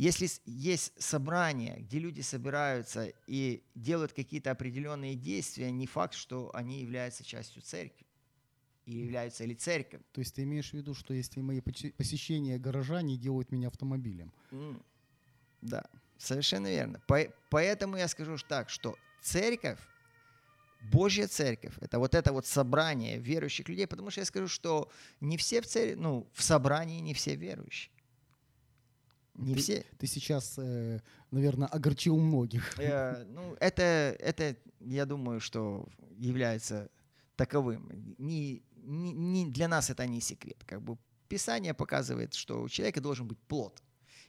[0.00, 6.80] если есть собрание, где люди собираются и делают какие-то определенные действия, не факт, что они
[6.80, 8.06] являются частью церкви
[8.86, 10.06] или являются ли церковью.
[10.12, 14.32] То есть ты имеешь в виду, что если мои посещения гаража не делают меня автомобилем?
[14.50, 14.82] Mm.
[15.60, 15.84] Да,
[16.16, 17.02] совершенно верно.
[17.50, 19.80] Поэтому я скажу так, что церковь,
[20.90, 24.90] Божья церковь, это вот это вот собрание верующих людей, потому что я скажу, что
[25.20, 27.92] не все в церкви, ну, в собрании не все верующие.
[29.40, 29.84] Не ты, все.
[29.98, 32.78] Ты сейчас, э, наверное, огорчил многих.
[32.78, 33.82] Э, ну, это,
[34.18, 35.88] это, я думаю, что
[36.18, 36.90] является
[37.36, 38.14] таковым.
[38.18, 40.62] Не, не, не, для нас это не секрет.
[40.66, 43.82] Как бы Писание показывает, что у человека должен быть плод.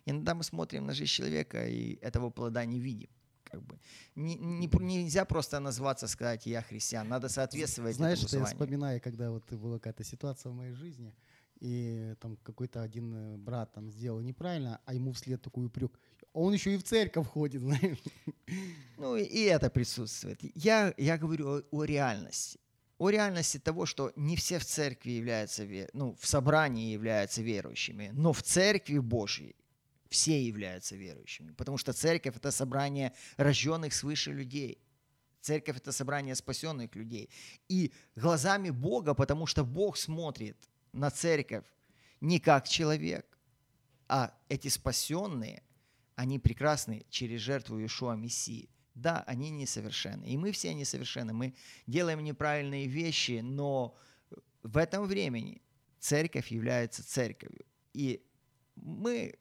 [0.05, 3.09] Иногда мы смотрим на жизнь человека и этого плода не видим.
[3.43, 3.77] Как бы.
[4.15, 7.09] не, не, нельзя просто назваться, сказать, я христиан.
[7.09, 11.13] Надо соответствовать Знаешь, этому я вспоминаю, когда вот была какая-то ситуация в моей жизни–
[11.61, 15.91] и там какой-то один э, брат там сделал неправильно, а ему вслед такой упрек.
[16.33, 17.99] Он еще и в церковь ходит, знаешь.
[18.97, 20.39] Ну и, это присутствует.
[20.55, 22.59] Я, я говорю о, о реальности.
[22.97, 28.33] О реальности того, что не все в церкви являются, ну, в собрании являются верующими, но
[28.33, 29.55] в церкви Божьей
[30.09, 31.51] все являются верующими.
[31.51, 34.79] Потому что церковь– это собрание рожденных свыше людей.
[35.41, 37.29] Церковь– это собрание спасенных людей.
[37.69, 41.65] И глазами Бога, потому что Бог смотрит на церковь
[42.19, 43.25] не как человек,
[44.07, 45.63] а эти спасенные,
[46.15, 48.69] они прекрасны через жертву Иешуа Мессии.
[48.93, 50.25] Да, они несовершенны.
[50.25, 51.33] И мы все несовершенны.
[51.33, 51.55] Мы
[51.87, 53.97] делаем неправильные вещи, но
[54.63, 55.61] в этом времени
[55.99, 57.65] церковь является церковью.
[57.93, 58.23] И
[58.75, 59.35] мы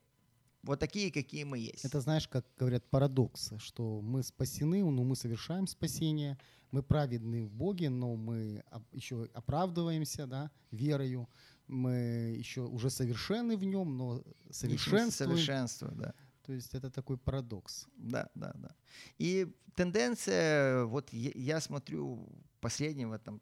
[0.63, 1.85] вот такие, какие мы есть.
[1.85, 6.39] Это знаешь, как говорят парадокс, что мы спасены, но мы совершаем спасение,
[6.71, 11.29] мы праведны в Боге, но мы еще оправдываемся да, верою,
[11.67, 15.33] мы еще уже совершенны в нем, но совершенствуем.
[15.33, 16.15] Совершенство, да.
[16.43, 17.87] То есть это такой парадокс.
[17.97, 18.75] Да, да, да.
[19.19, 22.29] И тенденция, вот я, я смотрю
[22.61, 23.41] последнего, там,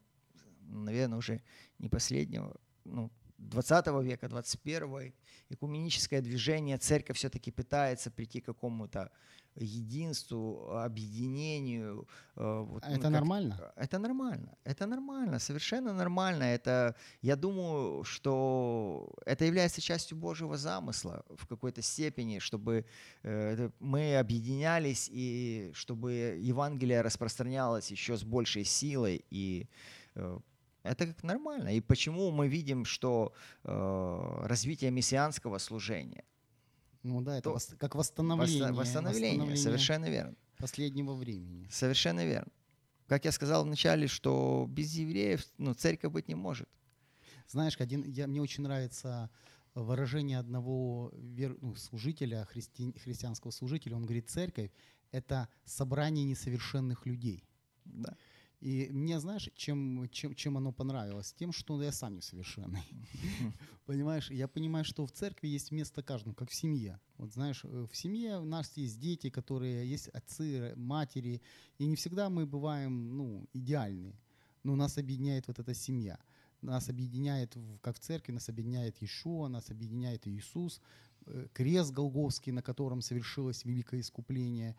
[0.61, 1.43] наверное, уже
[1.79, 2.55] не последнего,
[2.85, 5.13] ну, 20 века, 21
[5.51, 9.11] экуменическое движение, церковь все-таки пытается прийти к какому-то
[9.55, 12.07] единству, объединению.
[12.37, 13.73] Э, вот, а ну, это как, нормально?
[13.77, 14.57] Это нормально.
[14.65, 16.45] Это нормально, совершенно нормально.
[16.45, 22.85] Это, я думаю, что это является частью Божьего замысла в какой-то степени, чтобы
[23.23, 29.67] э, мы объединялись и чтобы Евангелие распространялось еще с большей силой и
[30.15, 30.39] э,
[30.83, 31.69] это как нормально.
[31.75, 33.33] И почему мы видим, что
[33.65, 36.25] э, развитие мессианского служения,
[37.03, 38.73] ну да, это то, вос, как восстановление.
[38.73, 40.35] Восстановление, восстановление, совершенно верно.
[40.59, 41.69] Последнего времени.
[41.71, 42.53] Совершенно верно.
[43.07, 46.69] Как я сказал вначале, что без евреев ну, церковь быть не может.
[47.47, 49.31] Знаешь, один, я, мне очень нравится
[49.75, 53.97] выражение одного вер, ну, служителя, христи, христианского служителя.
[53.97, 54.71] Он говорит, церковь–
[55.11, 57.45] это собрание несовершенных людей.
[57.85, 58.17] Да.
[58.61, 61.33] И мне, знаешь, чем, чем, чем оно понравилось?
[61.39, 62.83] Тем, что я сам несовершенный.
[63.87, 66.99] Понимаешь, я понимаю, что в церкви есть место каждому, как в семье.
[67.19, 71.41] Вот знаешь, э, в семье у нас есть дети, которые есть отцы, матери,
[71.79, 74.19] и не всегда мы бываем, ну, идеальные.
[74.65, 76.19] Но нас объединяет вот эта семья.
[76.61, 80.81] Нас объединяет, как в церкви, нас объединяет Иешуа, нас объединяет Иисус,
[81.27, 84.75] э, крест Голговский, на котором совершилось великое искупление,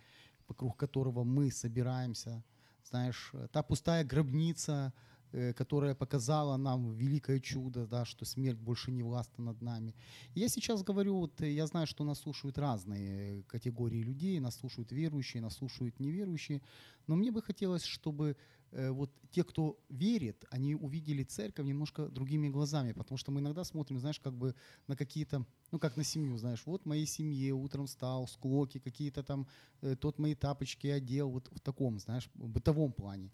[0.50, 2.44] вокруг которого мы собираемся–
[2.84, 4.94] знаешь, э, та пустая гробница,
[5.32, 9.94] э, которая показала нам великое чудо, да, что смерть больше не властна над нами.
[10.36, 14.92] я сейчас говорю, вот, э, я знаю, что нас слушают разные категории людей, нас слушают
[14.92, 16.62] верующие, нас слушают неверующие,
[17.08, 18.36] но мне бы хотелось, чтобы
[18.72, 24.00] вот те, кто верит, они увидели церковь немножко другими глазами, потому что мы иногда смотрим,
[24.00, 24.56] знаешь, как бы
[24.88, 29.48] на какие-то, ну как на семью, знаешь, вот моей семье утром встал, склоки какие-то там,
[29.82, 33.32] э, тот мои тапочки одел, вот в таком, знаешь, бытовом плане.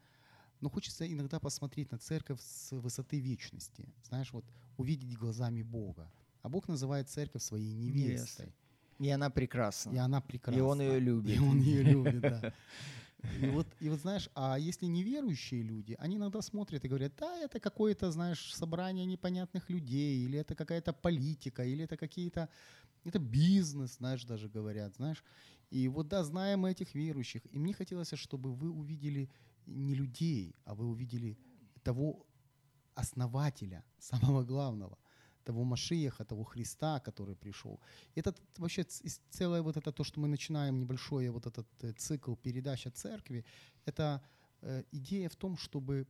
[0.61, 4.45] Но хочется иногда посмотреть на церковь с высоты вечности, знаешь, вот
[4.77, 6.11] увидеть глазами Бога.
[6.41, 8.53] А Бог называет церковь своей невестой.
[8.99, 9.91] И она прекрасна.
[9.91, 10.59] И она прекрасна.
[10.59, 11.35] И он ее любит.
[11.35, 12.53] И он ее любит, да.
[13.41, 17.37] И вот, и вот знаешь, а если неверующие люди, они иногда смотрят и говорят, да,
[17.39, 22.49] это какое-то, знаешь, собрание непонятных людей, или это какая-то политика, или это какие-то,
[23.03, 25.23] это бизнес, знаешь, даже говорят, знаешь.
[25.71, 27.41] И вот да, знаем мы этих верующих.
[27.51, 29.29] И мне хотелось, чтобы вы увидели
[29.65, 31.37] не людей, а вы увидели
[31.83, 32.25] того
[32.95, 34.97] основателя, самого главного,
[35.45, 37.79] того Машиеха, того Христа, который пришел.
[38.15, 38.83] Это вообще
[39.29, 43.45] целое вот это то, что мы начинаем небольшой вот этот э, цикл передач о церкви,
[43.85, 44.21] это
[44.61, 46.07] э, идея в том, чтобы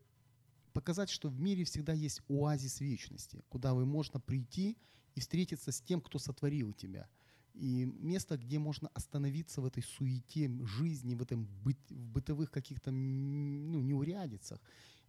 [0.74, 4.78] показать, что в мире всегда есть оазис вечности, куда вы можно прийти
[5.16, 7.08] и встретиться с тем, кто сотворил тебя.
[7.54, 12.92] И место, где можно остановиться в этой суете жизни, в, этом быт, в бытовых каких-то
[12.92, 14.60] ну, неурядицах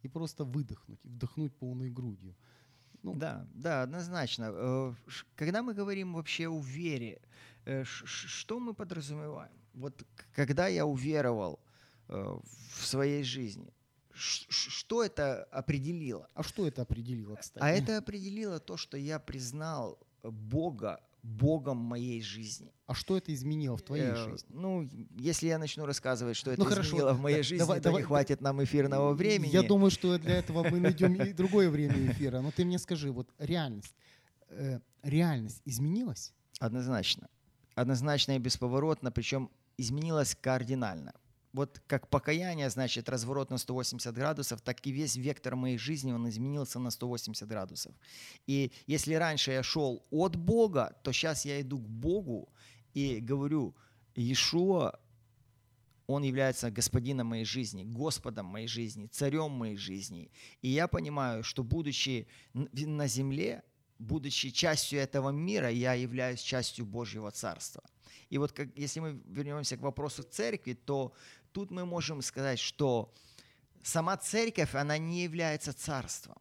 [0.02, 2.36] и просто выдохнуть, вдохнуть полной грудью.
[3.06, 4.50] Ну, да, да, однозначно.
[4.52, 4.94] Э,
[5.36, 7.20] когда мы говорим вообще о вере,
[7.64, 9.52] э, что мы подразумеваем?
[9.74, 10.02] Вот
[10.34, 11.60] когда я уверовал
[12.08, 13.72] э, в своей жизни,
[14.12, 16.28] что это определило?
[16.34, 17.62] А что это определило, кстати?
[17.62, 22.72] А это определило то, что я признал Бога Богом моей жизни.
[22.86, 24.48] А что это изменило в твоей э, жизни?
[24.48, 26.88] Ну, если я начну рассказывать, что ну, это хорошо.
[26.88, 29.50] изменило в моей жизни, давай, то давай, не хватит нам эфирного времени.
[29.50, 32.40] Я думаю, что для этого мы найдем и другое время эфира.
[32.40, 33.94] Но ты мне скажи, вот реальность,
[34.50, 36.32] э, реальность изменилась?
[36.60, 37.28] Однозначно.
[37.74, 41.12] Однозначно и бесповоротно, причем изменилась кардинально
[41.56, 46.28] вот как покаяние, значит, разворот на 180 градусов, так и весь вектор моей жизни, он
[46.28, 47.94] изменился на 180 градусов.
[48.46, 52.52] И если раньше я шел от Бога, то сейчас я иду к Богу
[52.92, 53.74] и говорю,
[54.14, 55.00] Иешуа,
[56.06, 60.30] он является господином моей жизни, Господом моей жизни, царем моей жизни.
[60.60, 63.62] И я понимаю, что будучи на земле,
[63.98, 67.82] будучи частью этого мира, я являюсь частью Божьего Царства.
[68.28, 71.12] И вот как, если мы вернемся к вопросу церкви, то
[71.56, 73.10] тут мы можем сказать, что
[73.82, 76.36] сама церковь, она не является царством,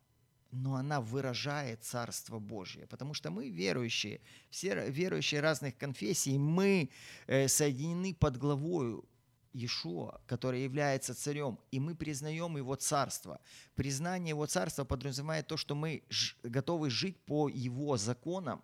[0.51, 6.89] но она выражает Царство Божье, потому что мы верующие, все верующие разных конфессий, мы
[7.28, 9.05] э, соединены под главою
[9.53, 13.39] Иешуа, который является царем, и мы признаем его царство.
[13.76, 16.03] Признание его царства подразумевает то, что мы
[16.43, 18.61] готовы жить по его законам,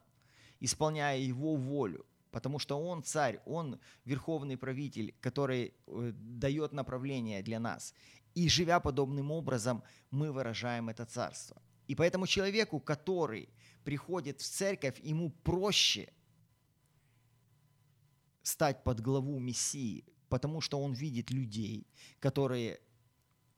[0.60, 7.60] исполняя его волю потому что Он царь, Он верховный правитель, который э, дает направление для
[7.60, 7.94] нас.
[8.34, 11.62] И живя подобным образом, мы выражаем это царство.
[11.88, 13.50] И поэтому человеку, который
[13.84, 16.14] приходит в церковь, ему проще
[18.44, 21.88] стать под главу Мессии, потому что он видит людей,
[22.20, 22.80] которые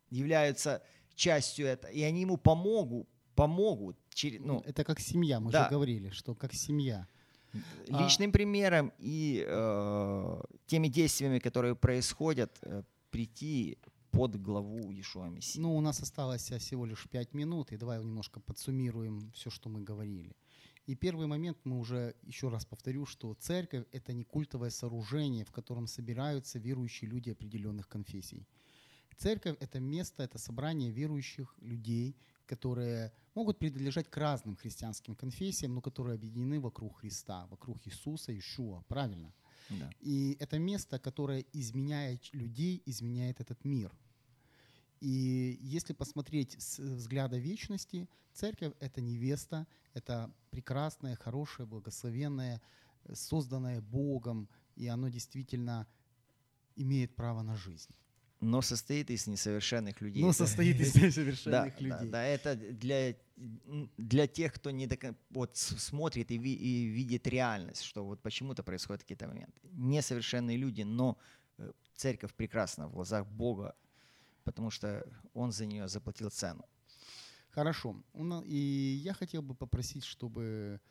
[0.09, 0.81] являются
[1.15, 3.97] частью этого, и они ему помогут, помогут.
[4.39, 5.63] Ну, это как семья, мы да.
[5.63, 7.07] же говорили, что как семья.
[7.89, 8.33] А личным а...
[8.33, 13.77] примером и э, теми действиями, которые происходят, э, прийти
[14.11, 15.59] под главу Иешуа Мессии.
[15.59, 19.81] Ну, у нас осталось всего лишь пять минут, и давай немножко подсуммируем все, что мы
[19.81, 20.35] говорили.
[20.85, 25.51] И первый момент, мы уже еще раз повторю, что церковь– это не культовое сооружение, в
[25.51, 28.45] котором собираются верующие люди определенных конфессий.
[29.17, 35.81] Церковь– это место, это собрание верующих людей, которые могут принадлежать к разным христианским конфессиям, но
[35.81, 39.33] которые объединены вокруг Христа, вокруг Иисуса, Ишуа, правильно?
[39.69, 39.89] Да.
[39.99, 43.95] И это место, которое изменяет людей, изменяет этот мир.
[44.99, 52.61] И если посмотреть с взгляда вечности, церковь— это невеста, это прекрасная, хорошая, благословенная,
[53.05, 55.87] э, созданная Богом, и оно действительно
[56.75, 57.93] имеет право на жизнь.
[58.43, 60.23] Но состоит из несовершенных людей.
[60.23, 62.09] Но состоит из несовершенных да, людей.
[62.09, 63.15] Да, да, это для,
[63.97, 68.63] для тех, кто не кон- вот смотрит и, ви- и видит реальность, что вот почему-то
[68.63, 69.59] происходят какие-то моменты.
[69.71, 71.17] Несовершенные люди, но
[71.57, 73.75] э, церковь прекрасна в глазах Бога,
[74.43, 76.65] потому что Он за нее заплатил цену.
[77.49, 77.95] Хорошо.
[78.45, 80.81] И я хотел бы попросить, чтобы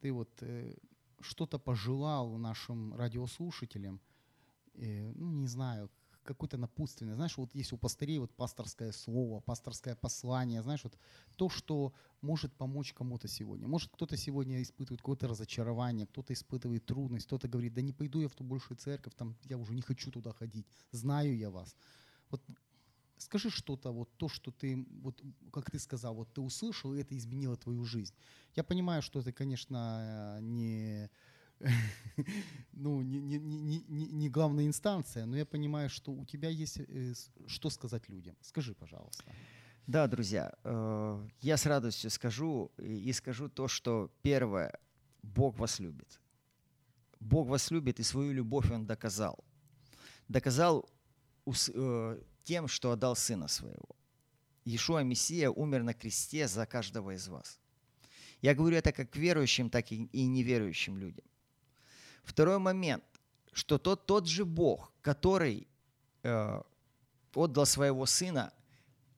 [0.00, 0.74] ты вот э,
[1.20, 4.00] что-то пожелал нашим радиослушателям,
[4.74, 5.90] э, ну, не знаю,
[6.24, 7.14] какое-то напутственное.
[7.14, 10.98] Знаешь, вот есть у пастырей вот пасторское слово, пасторское послание, знаешь, вот
[11.36, 13.68] то, что может помочь кому-то сегодня.
[13.68, 18.28] Может, кто-то сегодня испытывает какое-то разочарование, кто-то испытывает трудность, кто-то говорит, да не пойду я
[18.28, 21.76] в ту большую церковь, там я уже не хочу туда ходить, знаю я вас.
[22.30, 22.42] Вот
[23.18, 27.16] скажи что-то, вот то, что ты, вот как ты сказал, вот ты услышал, и это
[27.16, 28.14] изменило твою жизнь.
[28.56, 31.10] Я понимаю, что это, конечно, не
[32.72, 37.14] ну, не, не, не, не, главная инстанция, но я понимаю, что у тебя есть э,
[37.46, 38.36] что сказать людям.
[38.40, 39.24] Скажи, пожалуйста.
[39.86, 44.78] Да, друзья, э, я с радостью скажу и скажу то, что первое,
[45.22, 46.20] Бог вас любит.
[47.20, 49.44] Бог вас любит, и свою любовь Он доказал.
[50.28, 50.88] Доказал
[51.46, 53.96] э, тем, что отдал Сына Своего.
[54.64, 57.58] Иешуа Мессия умер на кресте за каждого из вас.
[58.40, 61.24] Я говорю это как верующим, так и неверующим людям.
[62.22, 63.04] Второй момент,
[63.52, 65.68] что тот, тот же Бог, который
[66.22, 66.62] э,
[67.34, 68.52] отдал своего Сына,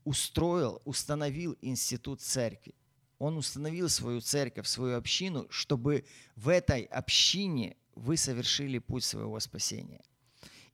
[0.05, 2.75] устроил, установил институт церкви.
[3.19, 6.05] Он установил свою церковь, свою общину, чтобы
[6.37, 10.03] в этой общине вы совершили путь своего спасения.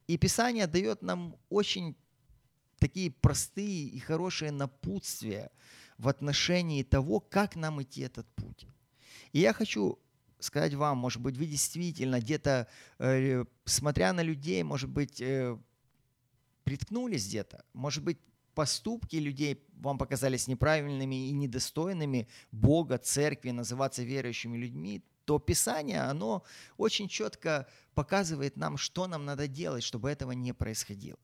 [0.07, 1.95] И Писание дает нам очень
[2.79, 5.51] такие простые и хорошие напутствия
[5.99, 8.67] в отношении того, как нам идти этот путь.
[9.33, 9.99] И я хочу
[10.41, 12.67] сказать вам, может быть, вы действительно где-то,
[12.99, 15.59] э, смотря на людей, может быть, э,
[16.65, 18.19] приткнулись где-то, может быть,
[18.55, 26.45] поступки людей вам показались неправильными и недостойными Бога, церкви, называться верующими людьми, то Писание, оно
[26.77, 31.19] очень четко показывает нам, что нам надо делать, чтобы этого не происходило.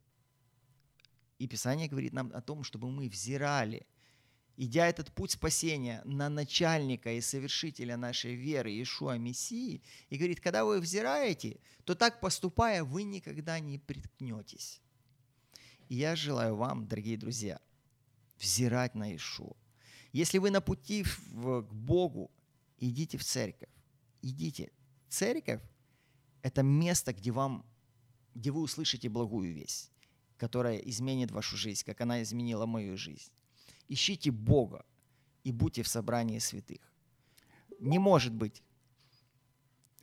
[1.39, 3.87] И Писание говорит нам о том, чтобы мы взирали,
[4.57, 10.65] идя этот путь спасения на начальника и совершителя нашей веры, Иешуа Мессии, и говорит, когда
[10.65, 14.81] вы взираете, то так поступая, вы никогда не приткнетесь.
[15.89, 17.61] И я желаю вам, дорогие друзья,
[18.39, 19.57] взирать на Иешуа.
[20.13, 22.31] Если вы на пути к Богу,
[22.79, 23.69] идите в церковь.
[24.23, 24.73] Идите.
[25.09, 25.61] Церковь–
[26.43, 27.65] это место, где, вам,
[28.35, 29.93] где вы услышите благую весть,
[30.39, 33.31] которая изменит вашу жизнь, как она изменила мою жизнь.
[33.89, 34.85] Ищите Бога
[35.45, 36.81] и будьте в собрании святых.
[37.79, 38.63] Не может быть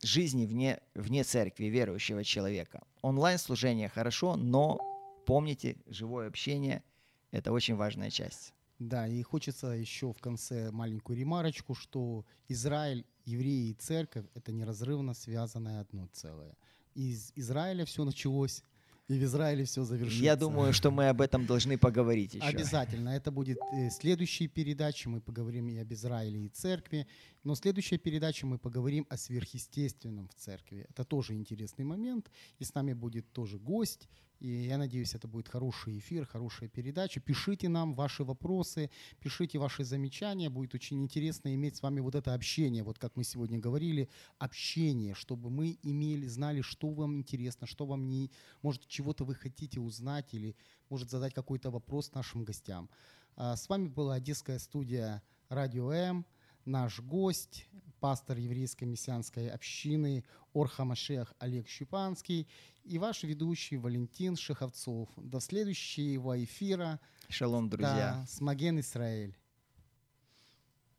[0.02, 2.82] жизни вне, вне церкви верующего человека.
[3.02, 4.78] Онлайн-служение хорошо, но
[5.26, 6.82] помните, живое общение–
[7.30, 8.54] это очень важная часть.
[8.78, 15.14] Да, и хочется еще в конце маленькую ремарочку, что Израиль, евреи и церковь– это неразрывно
[15.14, 16.56] связанное одно целое.
[16.94, 18.62] Из Израиля все началось,
[19.08, 20.24] и в Израиле все завершится.
[20.24, 22.46] Я думаю, что мы об этом должны поговорить еще.
[22.46, 23.10] Обязательно.
[23.10, 25.08] Это будет э, следующие передачи.
[25.08, 27.06] Мы поговорим и об Израиле, и церкви.
[27.42, 30.86] Но следующая передача мы поговорим о сверхъестественном в церкви.
[30.88, 32.30] Это тоже интересный момент.
[32.58, 34.08] И с нами будет тоже гость.
[34.44, 37.18] И я надеюсь, это будет хороший эфир, хорошая передача.
[37.18, 40.50] Пишите нам ваши вопросы, пишите ваши замечания.
[40.50, 42.82] Будет очень интересно иметь с вами вот это общение.
[42.82, 44.06] Вот как мы сегодня говорили,
[44.38, 48.30] общение, чтобы мы имели, знали, что вам интересно, что вам не...
[48.60, 50.54] Может, чего-то вы хотите узнать или
[50.90, 52.90] может задать какой-то вопрос нашим гостям.
[53.36, 56.26] А, С вами была Одесская студия Радио М
[56.65, 57.65] Наш гость,
[57.99, 60.23] пастор еврейской мессианской общины
[60.53, 62.47] Орха Машех Олег Щупанский
[62.83, 65.09] и ваш ведущий Валентин Шеховцов.
[65.17, 66.99] До следующего эфира.
[67.29, 68.17] Шалом, друзья.
[68.19, 69.35] Да, с Маген Исраэль.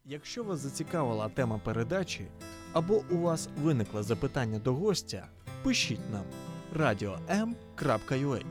[0.05, 2.27] Якщо вас зацікавила тема передачі,
[2.73, 5.29] або у вас виникло запитання до гостя,
[5.63, 6.25] пишіть нам
[6.77, 8.45] radio.m.ua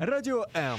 [0.00, 0.78] Радіо М.